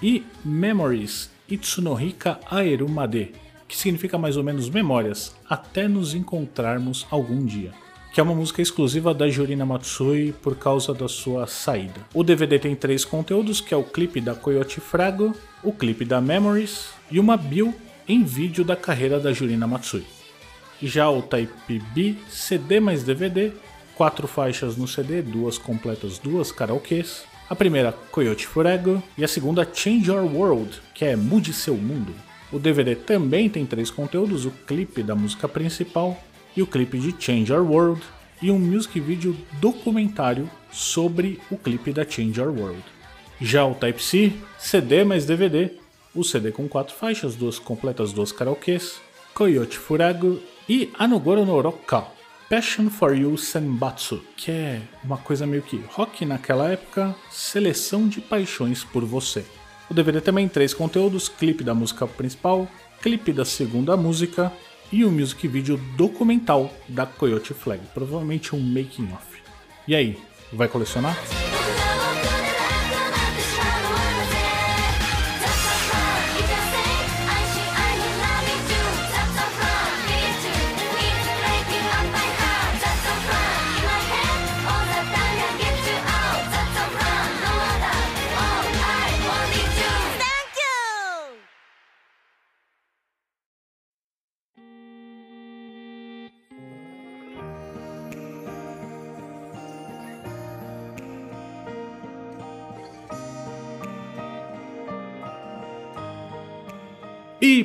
e 0.04 0.24
Memories 0.46 1.32
Itsunohika 1.50 2.40
Aerumade, 2.46 3.32
que 3.68 3.76
significa 3.76 4.20
mais 4.20 4.38
ou 4.38 4.44
menos 4.44 4.70
memórias, 4.70 5.36
até 5.50 5.88
nos 5.88 6.14
encontrarmos 6.14 7.08
algum 7.10 7.44
dia 7.44 7.72
que 8.14 8.20
é 8.20 8.24
uma 8.24 8.36
música 8.36 8.62
exclusiva 8.62 9.12
da 9.12 9.28
Jurina 9.28 9.66
Matsui 9.66 10.36
por 10.40 10.56
causa 10.56 10.94
da 10.94 11.08
sua 11.08 11.48
saída. 11.48 12.00
O 12.14 12.24
DVD 12.24 12.60
tem 12.60 12.76
três 12.76 13.04
conteúdos, 13.04 13.60
que 13.60 13.74
é 13.74 13.78
o 13.78 13.84
clipe 13.84 14.22
da 14.22 14.36
Coyote 14.36 14.80
Frago, 14.80 15.36
o 15.64 15.74
clipe 15.74 16.06
da 16.06 16.22
Memories 16.22 16.90
e 17.10 17.20
uma 17.20 17.36
bio 17.36 17.74
em 18.08 18.24
vídeo 18.24 18.64
da 18.64 18.76
carreira 18.76 19.20
da 19.20 19.34
Jurina 19.34 19.66
Matsui. 19.66 20.06
Já 20.80 21.10
o 21.10 21.24
Type 21.24 21.82
B, 21.96 22.16
CD 22.30 22.80
mais 22.80 23.02
DVD, 23.02 23.52
quatro 23.96 24.28
faixas 24.28 24.78
no 24.78 24.88
CD, 24.88 25.24
duas 25.24 25.58
completas, 25.58 26.20
duas 26.20 26.52
karaokês. 26.52 27.24
A 27.50 27.56
primeira, 27.56 27.92
Coyote 28.12 28.46
Furago, 28.46 29.02
e 29.18 29.24
a 29.24 29.28
segunda, 29.28 29.68
Change 29.74 30.12
Your 30.12 30.24
World, 30.24 30.80
que 30.94 31.04
é 31.04 31.16
Mude 31.16 31.52
Seu 31.52 31.76
Mundo. 31.76 32.14
O 32.52 32.60
DVD 32.60 32.96
também 32.96 33.50
tem 33.50 33.66
três 33.66 33.90
conteúdos, 33.90 34.46
o 34.46 34.52
clipe 34.52 35.02
da 35.02 35.16
música 35.16 35.48
principal, 35.48 36.22
e 36.56 36.62
o 36.62 36.68
clipe 36.68 36.98
de 37.00 37.16
Change 37.18 37.52
Our 37.52 37.70
World 37.70 38.02
e 38.42 38.52
um 38.52 38.60
music 38.60 39.00
video 39.00 39.36
documentário 39.60 40.50
sobre 40.72 41.40
o 41.50 41.58
clipe 41.58 41.92
da 41.92 42.08
Change 42.08 42.40
Our 42.42 42.50
World. 42.50 42.84
Já 43.40 43.66
o 43.66 43.76
Type-C, 43.76 44.34
CD 44.58 45.04
mais 45.04 45.26
DVD, 45.26 45.72
o 46.14 46.24
CD 46.24 46.52
com 46.52 46.68
quatro 46.68 46.94
faixas, 46.94 47.36
duas 47.36 47.58
completas, 47.58 48.14
duas 48.14 48.32
karaokês, 48.32 49.02
Coyote 49.34 49.78
Furago 49.78 50.40
e 50.70 50.92
Anogoro 50.98 51.46
no 51.46 51.60
Roka, 51.60 52.06
Passion 52.50 52.90
for 52.90 53.16
You 53.18 53.38
Senbatsu, 53.38 54.22
que 54.38 54.52
é 54.52 54.82
uma 55.04 55.18
coisa 55.18 55.48
meio 55.48 55.64
que 55.64 55.84
rock 55.90 56.26
naquela 56.26 56.70
época, 56.70 57.16
seleção 57.32 58.08
de 58.08 58.22
paixões 58.22 58.84
por 58.84 59.04
você. 59.04 59.44
O 59.90 59.94
DVD 59.94 60.22
também 60.22 60.48
três 60.48 60.74
conteúdos, 60.74 61.28
clipe 61.28 61.64
da 61.64 61.74
música 61.74 62.06
principal, 62.06 62.68
clipe 63.02 63.34
da 63.34 63.44
segunda 63.44 63.98
música 63.98 64.52
e 64.94 65.04
um 65.04 65.10
music 65.10 65.48
video 65.48 65.76
documental 65.98 66.72
da 66.88 67.04
Coyote 67.04 67.52
Flag, 67.52 67.82
provavelmente 67.96 68.56
um 68.56 68.60
making 68.60 69.12
of. 69.12 69.42
E 69.88 69.96
aí, 69.96 70.20
vai 70.52 70.68
colecionar? 70.68 71.18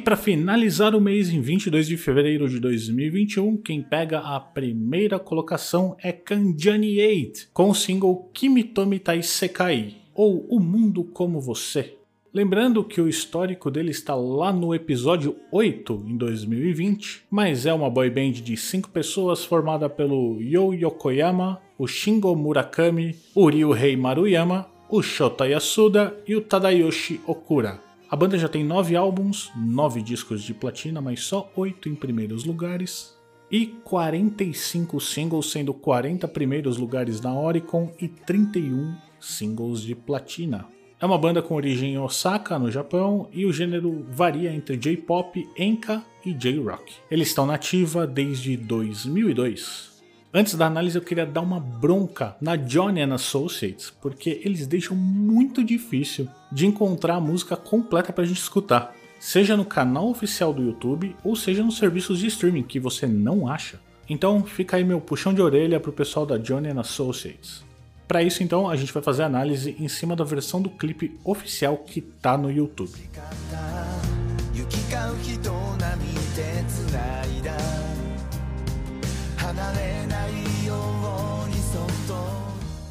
Para 0.09 0.17
finalizar 0.17 0.95
o 0.95 1.01
mês, 1.03 1.29
em 1.29 1.39
22 1.39 1.87
de 1.87 1.99
fevereiro 1.99 2.49
de 2.49 2.59
2021, 2.59 3.59
quem 3.59 3.83
pega 3.83 4.21
a 4.21 4.41
primeira 4.41 5.19
colocação 5.19 5.99
é 6.03 6.11
Kanjani 6.13 6.99
8, 6.99 7.51
com 7.53 7.69
o 7.69 7.75
single 7.75 8.31
Kimitomi 8.33 8.99
Tai 9.01 9.23
Sekai, 9.23 9.97
ou 10.15 10.47
O 10.49 10.59
Mundo 10.61 11.05
Como 11.05 11.43
Você. 11.43 11.99
Lembrando 12.33 12.83
que 12.83 13.03
o 13.03 13.07
histórico 13.07 13.71
dele 13.71 13.91
está 13.91 14.15
lá 14.15 14.51
no 14.51 14.75
episódio 14.75 15.37
8 15.53 16.07
em 16.09 16.17
2020, 16.17 17.25
mas 17.31 17.67
é 17.67 17.75
uma 17.75 17.91
boy 17.91 18.09
band 18.09 18.33
de 18.33 18.57
5 18.57 18.89
pessoas 18.89 19.45
formada 19.45 19.91
pelo 19.91 20.41
Yo 20.41 20.73
Yokoyama, 20.73 21.61
o 21.79 21.87
Shingo 21.87 22.35
Murakami, 22.35 23.15
o 23.35 23.47
Ryuhei 23.47 23.95
Maruyama, 23.95 24.71
o 24.89 25.03
Shota 25.03 25.47
Yasuda 25.47 26.17
e 26.27 26.35
o 26.35 26.41
Tadayoshi 26.41 27.21
Okura. 27.27 27.88
A 28.11 28.17
banda 28.17 28.39
já 28.39 28.49
tem 28.49 28.65
9 28.65 28.97
álbuns, 28.97 29.53
9 29.55 30.01
discos 30.01 30.43
de 30.43 30.55
platina, 30.55 30.99
mas 30.99 31.21
só 31.25 31.53
8 31.55 31.91
em 31.91 31.95
primeiros 31.95 32.45
lugares, 32.45 33.15
e 33.51 33.67
45 33.67 34.99
singles, 34.99 35.51
sendo 35.51 35.75
40 35.75 36.27
primeiros 36.29 36.79
lugares 36.79 37.21
na 37.21 37.39
Oricon 37.39 37.93
e 38.01 38.09
31 38.09 38.95
singles 39.21 39.83
de 39.83 39.95
platina. 39.95 40.67
É 40.99 41.05
uma 41.05 41.19
banda 41.19 41.43
com 41.43 41.55
origem 41.55 41.93
em 41.93 41.99
Osaka, 41.99 42.59
no 42.59 42.71
Japão, 42.71 43.29
e 43.31 43.45
o 43.45 43.53
gênero 43.53 44.07
varia 44.11 44.55
entre 44.55 44.79
J-pop, 44.79 45.47
enka 45.57 46.03
e 46.25 46.33
J-rock. 46.33 46.95
Eles 47.11 47.29
estão 47.29 47.51
ativa 47.51 48.07
desde 48.07 48.57
2002. 48.57 49.98
Antes 50.33 50.55
da 50.57 50.67
análise, 50.67 50.95
eu 50.95 51.03
queria 51.03 51.25
dar 51.25 51.41
uma 51.41 51.59
bronca 51.59 52.37
na 52.39 52.55
Johnny 52.55 53.01
and 53.01 53.15
Associates, 53.15 53.91
porque 53.91 54.43
eles 54.45 54.67
deixam 54.67 54.95
muito 54.95 55.65
difícil 55.65 56.29
de 56.53 56.67
encontrar 56.67 57.15
a 57.15 57.21
música 57.21 57.57
completa 57.57 58.13
pra 58.13 58.27
gente 58.27 58.41
escutar, 58.41 58.95
seja 59.19 59.57
no 59.57 59.65
canal 59.65 60.11
oficial 60.11 60.53
do 60.53 60.63
YouTube 60.63 61.17
ou 61.25 61.35
seja 61.35 61.65
nos 61.65 61.79
serviços 61.79 62.19
de 62.19 62.27
streaming 62.27 62.63
que 62.63 62.79
você 62.79 63.07
não 63.07 63.49
acha. 63.49 63.81
Então 64.07 64.45
fica 64.45 64.77
aí 64.77 64.85
meu 64.85 65.01
puxão 65.01 65.33
de 65.33 65.41
orelha 65.41 65.81
pro 65.81 65.93
pessoal 65.93 66.27
da 66.27 66.37
Johnny 66.37 66.69
and 66.69 66.81
Associates. 66.81 67.65
Para 68.07 68.23
isso 68.23 68.43
então 68.43 68.69
a 68.69 68.77
gente 68.77 68.93
vai 68.93 69.03
fazer 69.03 69.23
a 69.23 69.27
análise 69.27 69.77
em 69.81 69.89
cima 69.89 70.15
da 70.15 70.25
versão 70.25 70.61
do 70.61 70.69
clipe 70.69 71.19
oficial 71.25 71.79
que 71.79 72.03
tá 72.03 72.37
no 72.37 72.51
YouTube. 72.51 72.93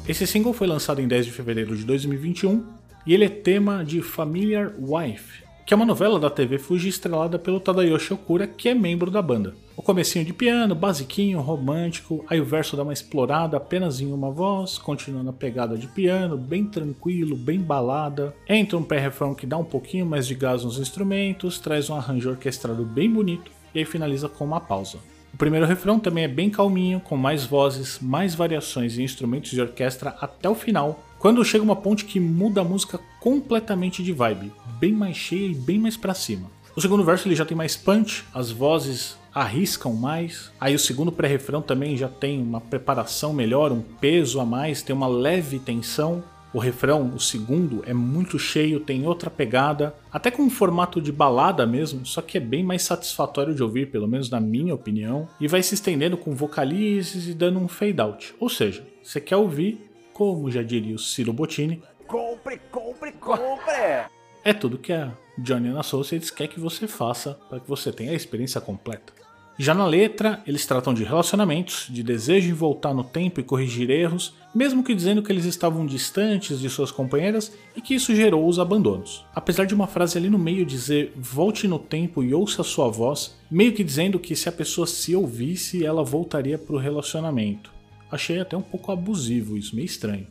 Esse 0.08 0.26
single 0.26 0.54
foi 0.54 0.66
lançado 0.66 1.02
em 1.02 1.06
10 1.06 1.26
de 1.26 1.32
fevereiro 1.32 1.76
de 1.76 1.84
2021 1.84 2.64
e 3.06 3.12
ele 3.12 3.26
é 3.26 3.28
tema 3.28 3.84
de 3.84 4.00
Familiar 4.00 4.72
Wife, 4.80 5.44
que 5.66 5.74
é 5.74 5.76
uma 5.76 5.84
novela 5.84 6.18
da 6.18 6.30
TV 6.30 6.58
Fuji 6.58 6.88
estrelada 6.88 7.38
pelo 7.38 7.60
Tadayoshi 7.60 8.14
Okura, 8.14 8.46
que 8.46 8.70
é 8.70 8.74
membro 8.74 9.10
da 9.10 9.20
banda. 9.20 9.54
O 9.76 9.82
comecinho 9.82 10.24
de 10.24 10.32
piano, 10.32 10.74
basiquinho, 10.74 11.42
romântico, 11.42 12.24
aí 12.26 12.40
o 12.40 12.44
verso 12.44 12.74
dá 12.74 12.84
uma 12.84 12.92
explorada 12.94 13.58
apenas 13.58 14.00
em 14.00 14.10
uma 14.10 14.30
voz, 14.30 14.78
continuando 14.78 15.28
a 15.28 15.34
pegada 15.34 15.76
de 15.76 15.86
piano, 15.86 16.38
bem 16.38 16.64
tranquilo, 16.64 17.36
bem 17.36 17.60
balada. 17.60 18.34
Entra 18.48 18.78
um 18.78 18.82
pré-refrão 18.82 19.34
que 19.34 19.46
dá 19.46 19.58
um 19.58 19.64
pouquinho 19.64 20.06
mais 20.06 20.26
de 20.26 20.34
gás 20.34 20.64
nos 20.64 20.78
instrumentos, 20.78 21.58
traz 21.58 21.90
um 21.90 21.94
arranjo 21.94 22.30
orquestrado 22.30 22.82
bem 22.82 23.10
bonito 23.10 23.52
e 23.74 23.80
aí 23.80 23.84
finaliza 23.84 24.26
com 24.26 24.46
uma 24.46 24.58
pausa. 24.58 24.98
O 25.32 25.36
primeiro 25.36 25.66
refrão 25.66 25.98
também 25.98 26.24
é 26.24 26.28
bem 26.28 26.50
calminho, 26.50 27.00
com 27.00 27.16
mais 27.16 27.44
vozes, 27.44 27.98
mais 28.00 28.34
variações 28.34 28.96
e 28.96 29.02
instrumentos 29.02 29.50
de 29.50 29.60
orquestra 29.60 30.16
até 30.20 30.48
o 30.48 30.54
final, 30.54 31.04
quando 31.18 31.44
chega 31.44 31.64
uma 31.64 31.76
ponte 31.76 32.04
que 32.04 32.20
muda 32.20 32.60
a 32.60 32.64
música 32.64 32.98
completamente 33.20 34.02
de 34.02 34.12
vibe, 34.12 34.52
bem 34.78 34.92
mais 34.92 35.16
cheia 35.16 35.46
e 35.46 35.54
bem 35.54 35.78
mais 35.78 35.96
pra 35.96 36.14
cima. 36.14 36.50
O 36.76 36.80
segundo 36.80 37.02
verso 37.02 37.26
ele 37.26 37.34
já 37.34 37.44
tem 37.44 37.56
mais 37.56 37.76
punch, 37.76 38.24
as 38.32 38.52
vozes 38.52 39.18
arriscam 39.34 39.92
mais. 39.92 40.50
Aí 40.60 40.74
o 40.74 40.78
segundo 40.78 41.12
pré-refrão 41.12 41.60
também 41.60 41.96
já 41.96 42.08
tem 42.08 42.40
uma 42.40 42.60
preparação 42.60 43.32
melhor, 43.32 43.72
um 43.72 43.82
peso 43.82 44.40
a 44.40 44.44
mais, 44.44 44.82
tem 44.82 44.94
uma 44.94 45.08
leve 45.08 45.58
tensão. 45.58 46.22
O 46.52 46.58
refrão, 46.58 47.12
o 47.14 47.20
segundo, 47.20 47.82
é 47.86 47.92
muito 47.92 48.38
cheio, 48.38 48.80
tem 48.80 49.06
outra 49.06 49.28
pegada, 49.28 49.94
até 50.10 50.30
com 50.30 50.42
um 50.42 50.50
formato 50.50 51.00
de 51.00 51.12
balada 51.12 51.66
mesmo, 51.66 52.06
só 52.06 52.22
que 52.22 52.38
é 52.38 52.40
bem 52.40 52.62
mais 52.62 52.82
satisfatório 52.82 53.54
de 53.54 53.62
ouvir, 53.62 53.90
pelo 53.90 54.08
menos 54.08 54.30
na 54.30 54.40
minha 54.40 54.74
opinião, 54.74 55.28
e 55.40 55.46
vai 55.46 55.62
se 55.62 55.74
estendendo 55.74 56.16
com 56.16 56.34
vocalizes 56.34 57.28
e 57.28 57.34
dando 57.34 57.58
um 57.58 57.68
fade 57.68 58.00
out. 58.00 58.34
Ou 58.40 58.48
seja, 58.48 58.86
você 59.02 59.20
quer 59.20 59.36
ouvir, 59.36 59.90
como 60.12 60.50
já 60.50 60.62
diria 60.62 60.96
o 60.96 60.98
Ciro 60.98 61.32
Bottini, 61.32 61.82
Compre, 62.06 62.58
compre, 62.70 63.12
compre! 63.12 64.08
é 64.42 64.54
tudo 64.54 64.78
que 64.78 64.94
a 64.94 65.12
Johnny 65.36 65.76
Associates 65.76 66.30
quer 66.30 66.48
que 66.48 66.58
você 66.58 66.88
faça 66.88 67.34
para 67.50 67.60
que 67.60 67.68
você 67.68 67.92
tenha 67.92 68.12
a 68.12 68.14
experiência 68.14 68.60
completa. 68.62 69.12
Já 69.60 69.74
na 69.74 69.84
letra, 69.84 70.40
eles 70.46 70.64
tratam 70.64 70.94
de 70.94 71.02
relacionamentos, 71.02 71.88
de 71.90 72.00
desejo 72.00 72.48
em 72.48 72.52
voltar 72.52 72.94
no 72.94 73.02
tempo 73.02 73.40
e 73.40 73.42
corrigir 73.42 73.90
erros, 73.90 74.32
mesmo 74.54 74.84
que 74.84 74.94
dizendo 74.94 75.20
que 75.20 75.32
eles 75.32 75.44
estavam 75.44 75.84
distantes 75.84 76.60
de 76.60 76.70
suas 76.70 76.92
companheiras 76.92 77.52
e 77.74 77.80
que 77.80 77.92
isso 77.92 78.14
gerou 78.14 78.46
os 78.46 78.60
abandonos. 78.60 79.24
Apesar 79.34 79.64
de 79.64 79.74
uma 79.74 79.88
frase 79.88 80.16
ali 80.16 80.30
no 80.30 80.38
meio 80.38 80.64
dizer 80.64 81.12
volte 81.16 81.66
no 81.66 81.80
tempo 81.80 82.22
e 82.22 82.32
ouça 82.32 82.62
sua 82.62 82.88
voz, 82.88 83.34
meio 83.50 83.72
que 83.72 83.82
dizendo 83.82 84.20
que 84.20 84.36
se 84.36 84.48
a 84.48 84.52
pessoa 84.52 84.86
se 84.86 85.16
ouvisse, 85.16 85.84
ela 85.84 86.04
voltaria 86.04 86.56
para 86.56 86.76
o 86.76 86.78
relacionamento. 86.78 87.72
Achei 88.08 88.38
até 88.38 88.56
um 88.56 88.62
pouco 88.62 88.92
abusivo 88.92 89.56
isso, 89.56 89.74
meio 89.74 89.86
estranho. 89.86 90.28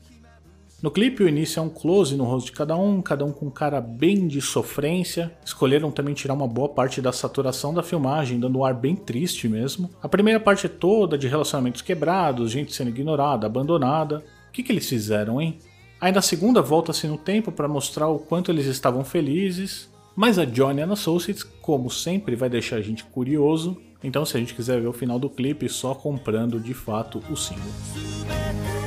No 0.81 0.91
clipe, 0.91 1.23
o 1.23 1.27
início 1.27 1.59
é 1.59 1.63
um 1.63 1.69
close 1.69 2.15
no 2.15 2.23
rosto 2.23 2.47
de 2.47 2.51
cada 2.51 2.75
um, 2.75 3.01
cada 3.01 3.25
um 3.25 3.31
com 3.31 3.49
cara 3.49 3.81
bem 3.81 4.27
de 4.27 4.39
sofrência. 4.39 5.35
Escolheram 5.43 5.89
também 5.89 6.13
tirar 6.13 6.35
uma 6.35 6.47
boa 6.47 6.69
parte 6.69 7.01
da 7.01 7.11
saturação 7.11 7.73
da 7.73 7.81
filmagem, 7.81 8.39
dando 8.39 8.59
um 8.59 8.63
ar 8.63 8.75
bem 8.75 8.95
triste 8.95 9.49
mesmo. 9.49 9.89
A 10.03 10.07
primeira 10.07 10.39
parte 10.39 10.67
é 10.67 10.69
toda 10.69 11.17
de 11.17 11.27
relacionamentos 11.27 11.81
quebrados, 11.81 12.51
gente 12.51 12.75
sendo 12.75 12.91
ignorada, 12.91 13.47
abandonada. 13.47 14.23
O 14.49 14.51
que, 14.51 14.61
que 14.61 14.71
eles 14.71 14.87
fizeram, 14.87 15.41
hein? 15.41 15.57
Aí 15.99 16.11
na 16.11 16.21
segunda 16.21 16.61
volta-se 16.61 17.07
no 17.07 17.17
tempo 17.17 17.51
para 17.51 17.67
mostrar 17.67 18.07
o 18.07 18.19
quanto 18.19 18.51
eles 18.51 18.67
estavam 18.67 19.03
felizes. 19.03 19.89
Mas 20.15 20.37
a 20.37 20.45
Johnny 20.45 20.81
and 20.81 20.93
Associates, 20.93 21.43
como 21.43 21.89
sempre, 21.89 22.35
vai 22.35 22.49
deixar 22.49 22.75
a 22.75 22.81
gente 22.81 23.03
curioso. 23.03 23.81
Então, 24.03 24.23
se 24.25 24.37
a 24.37 24.39
gente 24.39 24.53
quiser 24.53 24.79
ver 24.79 24.87
o 24.87 24.93
final 24.93 25.17
do 25.17 25.29
clipe, 25.29 25.67
só 25.67 25.95
comprando 25.95 26.59
de 26.59 26.75
fato 26.75 27.19
o 27.31 27.35
single. 27.35 28.86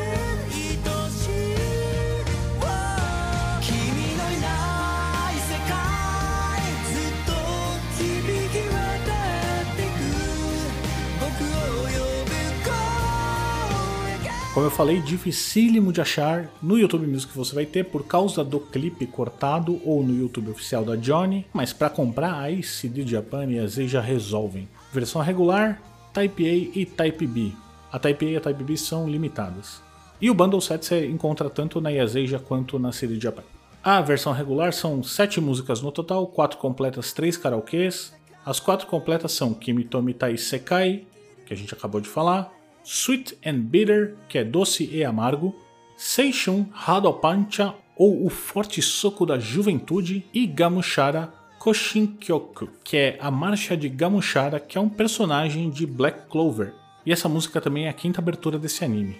Como 14.60 14.68
eu 14.68 14.76
falei, 14.76 15.00
dificílimo 15.00 15.90
de 15.90 16.02
achar. 16.02 16.50
No 16.62 16.78
YouTube 16.78 17.06
Music 17.06 17.34
você 17.34 17.54
vai 17.54 17.64
ter 17.64 17.82
por 17.84 18.04
causa 18.04 18.44
do 18.44 18.60
clipe 18.60 19.06
cortado 19.06 19.80
ou 19.86 20.02
no 20.02 20.14
YouTube 20.14 20.50
oficial 20.50 20.84
da 20.84 20.96
Johnny, 20.96 21.46
mas 21.50 21.72
para 21.72 21.88
comprar 21.88 22.38
aí 22.38 22.62
CD 22.62 23.06
Japan 23.06 23.46
e 23.46 23.58
a 23.58 23.66
Z 23.66 23.88
já 23.88 24.02
resolvem. 24.02 24.68
Versão 24.92 25.22
regular, 25.22 25.80
Type 26.12 26.46
A 26.46 26.78
e 26.78 26.84
Type 26.84 27.26
B. 27.26 27.52
A 27.90 27.98
Type 27.98 28.26
A 28.26 28.28
e 28.32 28.36
a 28.36 28.40
Type 28.42 28.62
B 28.62 28.76
são 28.76 29.08
limitadas. 29.08 29.80
E 30.20 30.30
o 30.30 30.34
Bundle 30.34 30.60
Set 30.60 30.84
você 30.84 31.06
encontra 31.06 31.48
tanto 31.48 31.80
na 31.80 31.88
Yaseja 31.88 32.38
quanto 32.38 32.78
na 32.78 32.92
CD 32.92 33.18
Japan. 33.18 33.44
A 33.82 34.02
versão 34.02 34.34
regular 34.34 34.74
são 34.74 35.02
7 35.02 35.40
músicas 35.40 35.80
no 35.80 35.90
total, 35.90 36.26
4 36.26 36.58
completas, 36.58 37.14
3 37.14 37.38
karaokês. 37.38 38.12
As 38.44 38.60
4 38.60 38.86
completas 38.86 39.32
são 39.32 39.54
Kimi 39.54 39.84
Tomi 39.84 40.12
Tai 40.12 40.36
Sekai, 40.36 41.06
que 41.46 41.54
a 41.54 41.56
gente 41.56 41.72
acabou 41.72 41.98
de 41.98 42.10
falar, 42.10 42.59
Sweet 42.84 43.38
and 43.44 43.60
Bitter, 43.60 44.16
que 44.28 44.38
é 44.38 44.44
doce 44.44 44.88
e 44.90 45.04
amargo, 45.04 45.54
Seishun 45.96 46.66
Hadopancha, 46.72 47.74
ou 47.96 48.24
o 48.24 48.30
forte 48.30 48.80
soco 48.80 49.26
da 49.26 49.38
juventude, 49.38 50.24
e 50.32 50.46
Gamushara 50.46 51.32
Koshinkyoku, 51.58 52.68
que 52.82 52.96
é 52.96 53.18
a 53.20 53.30
marcha 53.30 53.76
de 53.76 53.88
Gamushara, 53.88 54.58
que 54.58 54.78
é 54.78 54.80
um 54.80 54.88
personagem 54.88 55.68
de 55.68 55.86
Black 55.86 56.26
Clover. 56.30 56.72
E 57.04 57.12
essa 57.12 57.28
música 57.28 57.60
também 57.60 57.86
é 57.86 57.90
a 57.90 57.92
quinta 57.92 58.20
abertura 58.20 58.58
desse 58.58 58.84
anime. 58.84 59.16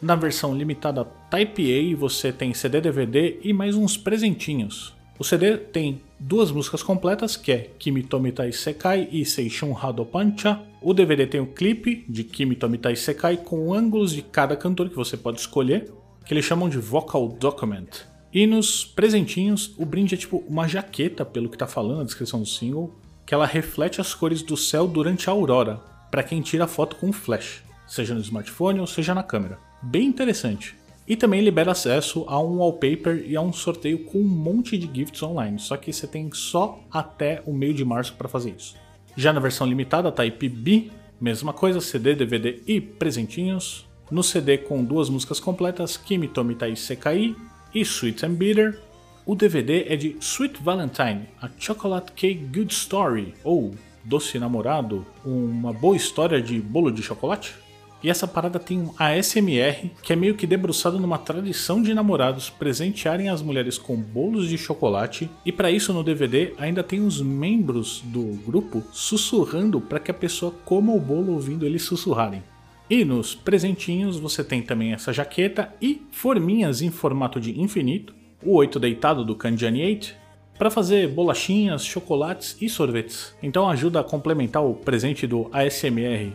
Na 0.00 0.16
versão 0.16 0.54
limitada 0.54 1.04
Type 1.30 1.94
A 1.94 1.96
você 1.96 2.32
tem 2.32 2.54
CD 2.54 2.80
DVD 2.80 3.38
e 3.42 3.52
mais 3.52 3.76
uns 3.76 3.96
presentinhos. 3.96 4.94
O 5.22 5.24
CD 5.24 5.56
tem 5.56 6.02
duas 6.18 6.50
músicas 6.50 6.82
completas, 6.82 7.36
que 7.36 7.52
é 7.52 7.70
Kimi 7.78 8.02
Tomitai 8.02 8.50
Sekai 8.50 9.08
e 9.12 9.24
Seishun 9.24 9.72
Hadopancha. 9.72 10.60
O 10.80 10.92
DVD 10.92 11.28
tem 11.28 11.40
o 11.40 11.46
clipe 11.46 12.04
de 12.08 12.24
Kimi 12.24 12.56
Tomitai 12.56 12.96
Sekai 12.96 13.36
com 13.36 13.72
ângulos 13.72 14.10
de 14.10 14.20
cada 14.20 14.56
cantor 14.56 14.90
que 14.90 14.96
você 14.96 15.16
pode 15.16 15.38
escolher, 15.38 15.92
que 16.26 16.34
eles 16.34 16.44
chamam 16.44 16.68
de 16.68 16.76
Vocal 16.76 17.28
Document. 17.28 17.86
E 18.34 18.48
nos 18.48 18.84
presentinhos, 18.84 19.72
o 19.78 19.86
brinde 19.86 20.16
é 20.16 20.18
tipo 20.18 20.42
uma 20.48 20.66
jaqueta, 20.66 21.24
pelo 21.24 21.48
que 21.48 21.56
tá 21.56 21.68
falando 21.68 21.98
na 21.98 22.04
descrição 22.04 22.40
do 22.40 22.46
single, 22.46 22.92
que 23.24 23.32
ela 23.32 23.46
reflete 23.46 24.00
as 24.00 24.12
cores 24.12 24.42
do 24.42 24.56
céu 24.56 24.88
durante 24.88 25.30
a 25.30 25.32
aurora, 25.32 25.76
para 26.10 26.24
quem 26.24 26.42
tira 26.42 26.66
foto 26.66 26.96
com 26.96 27.12
flash, 27.12 27.62
seja 27.86 28.12
no 28.12 28.20
smartphone 28.22 28.80
ou 28.80 28.88
seja 28.88 29.14
na 29.14 29.22
câmera. 29.22 29.56
Bem 29.84 30.04
interessante. 30.04 30.81
E 31.12 31.16
também 31.16 31.42
libera 31.42 31.72
acesso 31.72 32.24
a 32.26 32.40
um 32.40 32.56
wallpaper 32.56 33.22
e 33.26 33.36
a 33.36 33.40
um 33.42 33.52
sorteio 33.52 33.98
com 33.98 34.16
um 34.16 34.26
monte 34.26 34.78
de 34.78 34.90
gifts 34.90 35.22
online, 35.22 35.58
só 35.58 35.76
que 35.76 35.92
você 35.92 36.06
tem 36.06 36.30
só 36.32 36.80
até 36.90 37.42
o 37.44 37.52
meio 37.52 37.74
de 37.74 37.84
março 37.84 38.14
para 38.14 38.30
fazer 38.30 38.54
isso. 38.56 38.76
Já 39.14 39.30
na 39.30 39.38
versão 39.38 39.66
limitada 39.66 40.10
Type 40.10 40.48
B, 40.48 40.90
mesma 41.20 41.52
coisa, 41.52 41.82
CD, 41.82 42.14
DVD 42.14 42.62
e 42.66 42.80
presentinhos. 42.80 43.86
No 44.10 44.22
CD 44.22 44.56
com 44.56 44.82
duas 44.82 45.10
músicas 45.10 45.38
completas, 45.38 45.98
Kimi 45.98 46.28
Tomitai 46.28 46.74
Sekai 46.76 47.36
e 47.74 47.80
Sweet 47.82 48.24
and 48.24 48.32
Bitter. 48.32 48.80
O 49.26 49.34
DVD 49.34 49.84
é 49.88 49.96
de 49.96 50.16
Sweet 50.18 50.62
Valentine, 50.62 51.28
a 51.42 51.50
Chocolate 51.58 52.12
Cake 52.12 52.46
Good 52.46 52.72
Story, 52.72 53.34
ou 53.44 53.74
Doce 54.02 54.38
Namorado, 54.38 55.04
uma 55.22 55.74
boa 55.74 55.94
história 55.94 56.40
de 56.40 56.58
bolo 56.58 56.90
de 56.90 57.02
chocolate. 57.02 57.54
E 58.02 58.10
essa 58.10 58.26
parada 58.26 58.58
tem 58.58 58.80
um 58.80 58.92
ASMR 58.98 59.90
que 60.02 60.12
é 60.12 60.16
meio 60.16 60.34
que 60.34 60.46
debruçado 60.46 60.98
numa 60.98 61.18
tradição 61.18 61.80
de 61.80 61.94
namorados 61.94 62.50
presentearem 62.50 63.28
as 63.28 63.40
mulheres 63.40 63.78
com 63.78 63.96
bolos 63.96 64.48
de 64.48 64.58
chocolate. 64.58 65.30
E 65.46 65.52
para 65.52 65.70
isso 65.70 65.92
no 65.92 66.02
DVD 66.02 66.52
ainda 66.58 66.82
tem 66.82 67.00
os 67.00 67.22
membros 67.22 68.02
do 68.06 68.24
grupo 68.44 68.82
sussurrando 68.92 69.80
para 69.80 70.00
que 70.00 70.10
a 70.10 70.14
pessoa 70.14 70.52
coma 70.64 70.92
o 70.92 70.98
bolo 70.98 71.32
ouvindo 71.32 71.64
eles 71.64 71.82
sussurrarem. 71.82 72.42
E 72.90 73.04
nos 73.04 73.34
presentinhos 73.34 74.18
você 74.18 74.42
tem 74.42 74.60
também 74.60 74.92
essa 74.92 75.12
jaqueta 75.12 75.72
e 75.80 76.02
forminhas 76.10 76.82
em 76.82 76.90
formato 76.90 77.40
de 77.40 77.58
infinito, 77.60 78.12
o 78.44 78.56
8 78.56 78.80
deitado 78.80 79.24
do 79.24 79.36
Kandiani 79.36 79.84
8, 79.84 80.14
para 80.58 80.70
fazer 80.70 81.08
bolachinhas, 81.08 81.84
chocolates 81.84 82.56
e 82.60 82.68
sorvetes. 82.68 83.34
Então 83.42 83.70
ajuda 83.70 84.00
a 84.00 84.04
complementar 84.04 84.64
o 84.64 84.74
presente 84.74 85.26
do 85.26 85.48
ASMR 85.52 86.32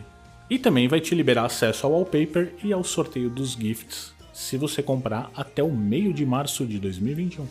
e 0.50 0.58
também 0.58 0.88
vai 0.88 1.00
te 1.00 1.14
liberar 1.14 1.44
acesso 1.44 1.86
ao 1.86 1.92
wallpaper 1.92 2.54
e 2.62 2.72
ao 2.72 2.82
sorteio 2.82 3.28
dos 3.28 3.52
gifts 3.52 4.16
se 4.38 4.56
você 4.56 4.80
comprar 4.80 5.30
até 5.34 5.64
o 5.64 5.72
meio 5.72 6.12
de 6.12 6.24
março 6.24 6.64
de 6.64 6.78
2021. 6.78 7.44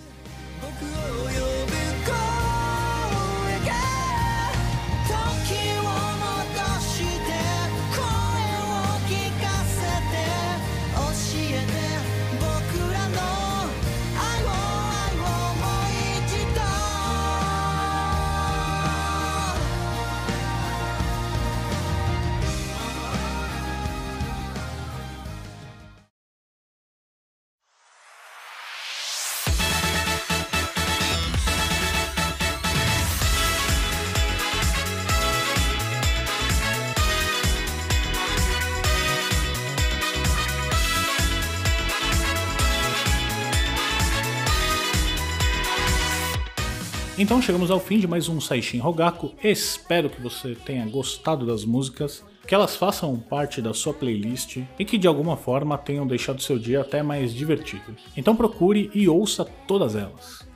Então 47.20 47.42
chegamos 47.42 47.72
ao 47.72 47.80
fim 47.80 47.98
de 47.98 48.06
mais 48.06 48.30
um 48.30 48.40
Saishin 48.40 48.78
Rogaku. 48.78 49.32
Espero 49.44 50.08
que 50.08 50.22
você 50.22 50.54
tenha 50.54 50.86
gostado 50.86 51.48
das 51.48 51.66
músicas, 51.66 52.24
que 52.46 52.54
elas 52.54 52.76
façam 52.76 53.18
parte 53.18 53.60
da 53.60 53.74
sua 53.74 53.92
playlist 53.92 54.58
e 54.78 54.86
que 54.86 55.00
de 55.00 55.08
alguma 55.08 55.36
forma 55.36 55.80
tenham 55.80 56.06
deixado 56.06 56.44
seu 56.44 56.60
dia 56.60 56.82
até 56.82 57.02
mais 57.02 57.34
divertido. 57.34 57.96
Então 58.16 58.36
procure 58.36 58.92
e 58.94 59.10
ouça 59.10 59.44
todas 59.66 59.96
elas. 59.96 60.48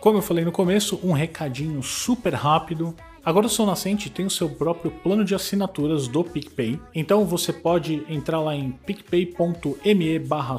Como 0.00 0.16
eu 0.16 0.22
falei 0.22 0.42
no 0.42 0.50
começo, 0.50 0.98
um 1.04 1.12
recadinho 1.12 1.82
super 1.82 2.32
rápido. 2.32 2.96
Agora 3.22 3.44
o 3.44 3.50
Som 3.50 3.66
Nascente 3.66 4.08
tem 4.08 4.24
o 4.24 4.30
seu 4.30 4.48
próprio 4.48 4.90
plano 4.90 5.22
de 5.22 5.34
assinaturas 5.34 6.08
do 6.08 6.24
PicPay, 6.24 6.80
então 6.94 7.26
você 7.26 7.52
pode 7.52 8.02
entrar 8.08 8.40
lá 8.40 8.56
em 8.56 8.70
picpay.me 8.70 10.18
barra 10.20 10.56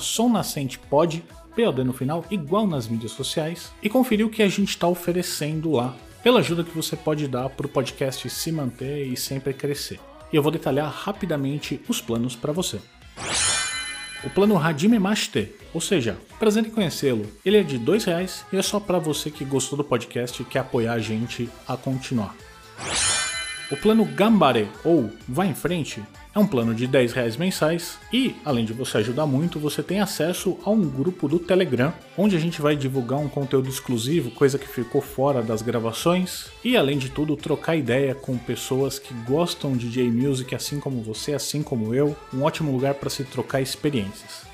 POD 1.56 1.84
no 1.84 1.94
final, 1.94 2.26
igual 2.32 2.66
nas 2.66 2.88
mídias 2.88 3.12
sociais, 3.12 3.72
e 3.82 3.90
conferir 3.90 4.26
o 4.26 4.30
que 4.30 4.44
a 4.44 4.48
gente 4.48 4.70
está 4.70 4.88
oferecendo 4.88 5.72
lá, 5.72 5.96
pela 6.24 6.40
ajuda 6.40 6.64
que 6.64 6.76
você 6.76 6.96
pode 6.96 7.28
dar 7.28 7.50
para 7.50 7.66
o 7.66 7.70
podcast 7.70 8.30
se 8.30 8.52
manter 8.52 9.06
e 9.06 9.18
sempre 9.18 9.54
crescer. 9.54 10.00
E 10.32 10.36
eu 10.36 10.44
vou 10.44 10.52
detalhar 10.52 10.90
rapidamente 10.90 11.82
os 11.88 12.00
planos 12.00 12.36
para 12.36 12.54
você. 12.54 12.80
O 14.24 14.30
plano 14.30 14.58
Hajime 14.58 15.00
Mashite, 15.00 15.52
ou 15.74 15.82
seja, 15.82 16.18
prazer 16.38 16.66
em 16.66 16.70
conhecê-lo. 16.70 17.26
Ele 17.44 17.58
é 17.58 17.64
de 17.64 17.78
R$ 17.78 17.98
reais 18.06 18.46
e 18.54 18.58
é 18.58 18.62
só 18.62 18.80
para 18.80 19.00
você 19.00 19.32
que 19.32 19.44
gostou 19.44 19.76
do 19.76 19.84
podcast 19.84 20.42
e 20.42 20.46
quer 20.46 20.60
apoiar 20.60 20.94
a 20.94 21.00
gente 21.00 21.50
a 21.68 21.76
continuar. 21.76 22.36
O 23.72 23.78
plano 23.78 24.06
Gambare, 24.06 24.70
ou 24.84 25.10
Vai 25.28 25.48
em 25.48 25.56
Frente, 25.56 26.04
é 26.34 26.40
um 26.40 26.48
plano 26.48 26.74
de 26.74 26.88
10 26.88 27.14
reais 27.14 27.36
mensais 27.36 28.00
e, 28.12 28.36
além 28.46 28.64
de 28.64 28.74
você 28.74 28.98
ajudar 29.00 29.26
muito, 29.26 29.60
você 29.60 29.84
tem 29.84 30.00
acesso 30.00 30.58
a 30.64 30.70
um 30.70 30.82
grupo 30.82 31.28
do 31.28 31.38
Telegram, 31.38 31.94
onde 32.18 32.36
a 32.36 32.40
gente 32.40 32.62
vai 32.62 32.76
divulgar 32.76 33.20
um 33.20 33.28
conteúdo 33.28 33.70
exclusivo, 33.70 34.32
coisa 34.32 34.58
que 34.58 34.68
ficou 34.68 35.02
fora 35.02 35.42
das 35.42 35.62
gravações, 35.62 36.48
e 36.64 36.78
além 36.78 36.98
de 36.98 37.10
tudo, 37.10 37.36
trocar 37.36 37.76
ideia 37.76 38.16
com 38.16 38.38
pessoas 38.38 38.98
que 38.98 39.14
gostam 39.26 39.76
de 39.76 39.90
J-Music 39.90 40.56
assim 40.56 40.80
como 40.80 41.02
você, 41.02 41.34
assim 41.34 41.62
como 41.62 41.94
eu, 41.94 42.16
um 42.34 42.44
ótimo 42.44 42.72
lugar 42.72 42.94
para 42.94 43.10
se 43.10 43.24
trocar 43.24 43.62
experiências. 43.62 44.46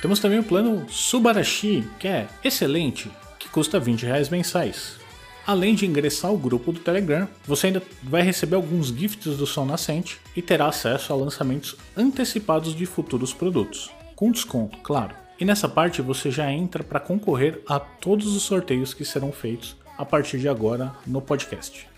Temos 0.00 0.18
também 0.18 0.40
o 0.40 0.44
plano 0.44 0.84
Subarashi, 0.88 1.84
que 2.00 2.08
é 2.08 2.26
excelente, 2.42 3.08
que 3.38 3.48
custa 3.48 3.78
20 3.78 4.06
reais 4.06 4.28
mensais. 4.28 5.01
Além 5.46 5.74
de 5.74 5.86
ingressar 5.86 6.30
ao 6.30 6.38
grupo 6.38 6.70
do 6.70 6.78
Telegram, 6.78 7.28
você 7.44 7.66
ainda 7.66 7.82
vai 8.02 8.22
receber 8.22 8.54
alguns 8.54 8.88
gifts 8.88 9.36
do 9.36 9.46
Som 9.46 9.64
Nascente 9.64 10.20
e 10.36 10.42
terá 10.42 10.66
acesso 10.66 11.12
a 11.12 11.16
lançamentos 11.16 11.76
antecipados 11.96 12.74
de 12.74 12.86
futuros 12.86 13.34
produtos, 13.34 13.90
com 14.14 14.30
desconto, 14.30 14.78
claro. 14.78 15.16
E 15.40 15.44
nessa 15.44 15.68
parte 15.68 16.00
você 16.00 16.30
já 16.30 16.50
entra 16.52 16.84
para 16.84 17.00
concorrer 17.00 17.60
a 17.68 17.80
todos 17.80 18.36
os 18.36 18.44
sorteios 18.44 18.94
que 18.94 19.04
serão 19.04 19.32
feitos 19.32 19.76
a 19.98 20.04
partir 20.04 20.38
de 20.38 20.48
agora 20.48 20.92
no 21.04 21.20
podcast. 21.20 21.88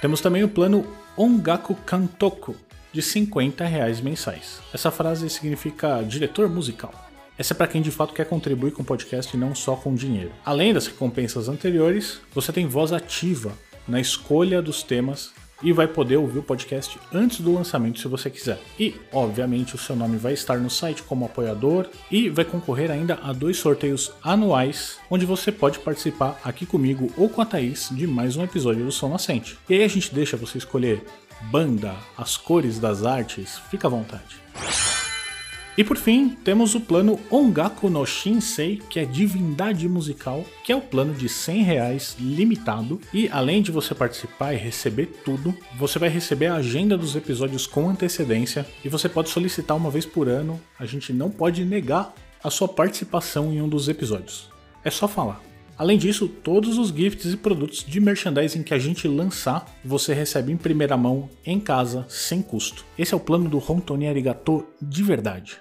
Temos 0.00 0.20
também 0.20 0.42
o 0.42 0.48
plano 0.48 0.84
Ongaku 1.16 1.76
Kantoku, 1.76 2.56
de 2.92 3.00
50 3.00 3.64
reais 3.64 4.00
mensais. 4.00 4.60
Essa 4.72 4.90
frase 4.90 5.30
significa 5.30 6.02
diretor 6.02 6.48
musical. 6.48 6.92
Essa 7.36 7.52
é 7.52 7.56
para 7.56 7.66
quem 7.66 7.82
de 7.82 7.90
fato 7.90 8.14
quer 8.14 8.26
contribuir 8.26 8.70
com 8.70 8.82
o 8.82 8.84
podcast 8.84 9.36
e 9.36 9.40
não 9.40 9.54
só 9.54 9.74
com 9.74 9.94
dinheiro. 9.94 10.30
Além 10.44 10.72
das 10.72 10.86
recompensas 10.86 11.48
anteriores, 11.48 12.20
você 12.32 12.52
tem 12.52 12.66
voz 12.66 12.92
ativa 12.92 13.52
na 13.88 14.00
escolha 14.00 14.62
dos 14.62 14.84
temas 14.84 15.32
e 15.60 15.72
vai 15.72 15.88
poder 15.88 16.16
ouvir 16.16 16.38
o 16.38 16.42
podcast 16.42 16.98
antes 17.12 17.40
do 17.40 17.52
lançamento 17.52 17.98
se 17.98 18.06
você 18.06 18.30
quiser. 18.30 18.60
E, 18.78 18.94
obviamente, 19.12 19.74
o 19.74 19.78
seu 19.78 19.96
nome 19.96 20.16
vai 20.16 20.32
estar 20.32 20.58
no 20.58 20.70
site 20.70 21.02
como 21.02 21.24
apoiador 21.24 21.88
e 22.10 22.28
vai 22.28 22.44
concorrer 22.44 22.90
ainda 22.90 23.18
a 23.22 23.32
dois 23.32 23.56
sorteios 23.56 24.12
anuais, 24.22 24.98
onde 25.10 25.26
você 25.26 25.50
pode 25.50 25.80
participar 25.80 26.40
aqui 26.44 26.64
comigo 26.64 27.10
ou 27.16 27.28
com 27.28 27.40
a 27.40 27.46
Thaís 27.46 27.88
de 27.90 28.06
mais 28.06 28.36
um 28.36 28.44
episódio 28.44 28.84
do 28.84 28.92
Som 28.92 29.08
Nascente. 29.08 29.58
E 29.68 29.74
aí 29.74 29.82
a 29.82 29.88
gente 29.88 30.14
deixa 30.14 30.36
você 30.36 30.58
escolher 30.58 31.04
banda, 31.50 31.94
as 32.16 32.36
cores 32.36 32.78
das 32.78 33.04
artes, 33.04 33.58
fica 33.70 33.88
à 33.88 33.90
vontade. 33.90 34.36
E 35.76 35.82
por 35.82 35.96
fim, 35.96 36.30
temos 36.44 36.76
o 36.76 36.80
plano 36.80 37.18
Ongaku 37.28 37.90
no 37.90 38.06
Shinsei, 38.06 38.80
que 38.88 39.00
é 39.00 39.04
divindade 39.04 39.88
musical, 39.88 40.44
que 40.62 40.70
é 40.70 40.76
o 40.76 40.80
plano 40.80 41.12
de 41.12 41.28
100 41.28 41.62
reais 41.62 42.16
limitado. 42.20 43.00
E 43.12 43.28
além 43.28 43.60
de 43.60 43.72
você 43.72 43.92
participar 43.92 44.54
e 44.54 44.56
receber 44.56 45.06
tudo, 45.24 45.52
você 45.76 45.98
vai 45.98 46.08
receber 46.08 46.46
a 46.46 46.56
agenda 46.56 46.96
dos 46.96 47.16
episódios 47.16 47.66
com 47.66 47.88
antecedência 47.88 48.64
e 48.84 48.88
você 48.88 49.08
pode 49.08 49.30
solicitar 49.30 49.76
uma 49.76 49.90
vez 49.90 50.06
por 50.06 50.28
ano. 50.28 50.60
A 50.78 50.86
gente 50.86 51.12
não 51.12 51.28
pode 51.28 51.64
negar 51.64 52.14
a 52.42 52.50
sua 52.50 52.68
participação 52.68 53.52
em 53.52 53.60
um 53.60 53.68
dos 53.68 53.88
episódios. 53.88 54.48
É 54.84 54.90
só 54.90 55.08
falar. 55.08 55.53
Além 55.76 55.98
disso, 55.98 56.28
todos 56.28 56.78
os 56.78 56.90
gifts 56.90 57.32
e 57.32 57.36
produtos 57.36 57.84
de 57.84 58.00
merchandising 58.00 58.62
que 58.62 58.72
a 58.72 58.78
gente 58.78 59.08
lançar, 59.08 59.66
você 59.84 60.14
recebe 60.14 60.52
em 60.52 60.56
primeira 60.56 60.96
mão, 60.96 61.28
em 61.44 61.58
casa, 61.58 62.06
sem 62.08 62.40
custo. 62.40 62.84
Esse 62.96 63.12
é 63.12 63.16
o 63.16 63.20
plano 63.20 63.48
do 63.48 63.58
Rontoni 63.58 64.06
Arigato 64.06 64.64
de 64.80 65.02
verdade. 65.02 65.58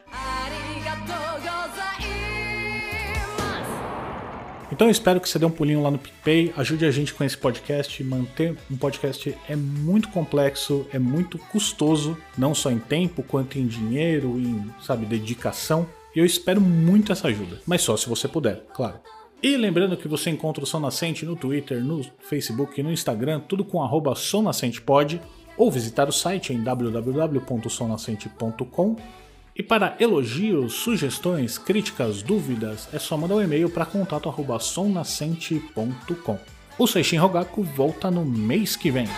Então 4.72 4.88
eu 4.88 4.92
espero 4.92 5.20
que 5.20 5.30
você 5.30 5.38
dê 5.38 5.46
um 5.46 5.52
pulinho 5.52 5.84
lá 5.84 5.92
no 5.92 6.00
PicPay, 6.00 6.54
ajude 6.58 6.86
a 6.86 6.92
gente 6.92 7.14
com 7.14 7.24
esse 7.24 7.38
podcast. 7.38 8.04
Manter 8.04 8.58
um 8.72 8.78
podcast 8.78 9.36
é 9.48 9.56
muito 9.56 10.10
complexo, 10.10 10.88
é 10.92 10.98
muito 10.98 11.38
custoso, 11.38 12.18
não 12.36 12.56
só 12.56 12.72
em 12.72 12.80
tempo, 12.80 13.22
quanto 13.24 13.58
em 13.60 13.68
dinheiro, 13.68 14.40
em, 14.40 14.66
sabe, 14.82 15.06
dedicação. 15.06 15.88
E 16.16 16.20
eu 16.20 16.26
espero 16.26 16.60
muito 16.60 17.12
essa 17.12 17.28
ajuda, 17.28 17.60
mas 17.68 17.82
só 17.82 17.96
se 17.98 18.10
você 18.10 18.28
puder, 18.28 18.64
claro. 18.74 19.00
E 19.44 19.56
lembrando 19.58 19.98
que 19.98 20.08
você 20.08 20.30
encontra 20.30 20.64
o 20.64 20.66
Som 20.66 20.80
Nascente 20.80 21.26
no 21.26 21.36
Twitter, 21.36 21.84
no 21.84 22.02
Facebook 22.18 22.82
no 22.82 22.90
Instagram, 22.90 23.42
tudo 23.42 23.66
com 23.66 23.84
arroba 23.84 24.16
somnascentepod, 24.16 25.20
ou 25.58 25.70
visitar 25.70 26.08
o 26.08 26.14
site 26.14 26.54
em 26.54 26.64
www.somnascente.com. 26.64 28.96
E 29.54 29.62
para 29.62 29.98
elogios, 30.00 30.76
sugestões, 30.76 31.58
críticas, 31.58 32.24
dúvidas, 32.24 32.88
é 32.94 33.00
só 33.00 33.18
mandar 33.18 33.36
um 33.36 33.42
e-mail 33.42 33.70
para 33.70 33.86
contato@somnascente.com. 33.86 36.40
O 36.80 36.88
Seishin 36.88 37.18
Rogaku 37.18 37.64
volta 37.64 38.10
no 38.10 38.24
mês 38.24 38.78
que 38.78 38.90
vem. 38.90 39.10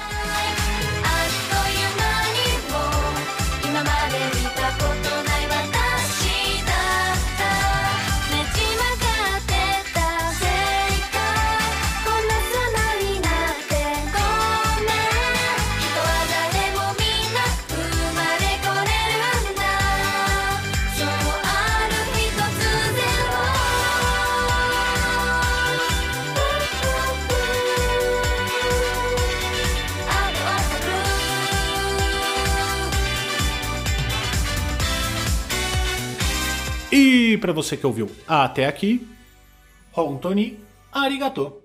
E 37.35 37.37
para 37.37 37.51
você 37.51 37.75
que 37.75 37.85
ouviu 37.85 38.09
até 38.25 38.65
aqui, 38.65 39.05
Hontoni 39.93 40.57
Arigato. 40.89 41.64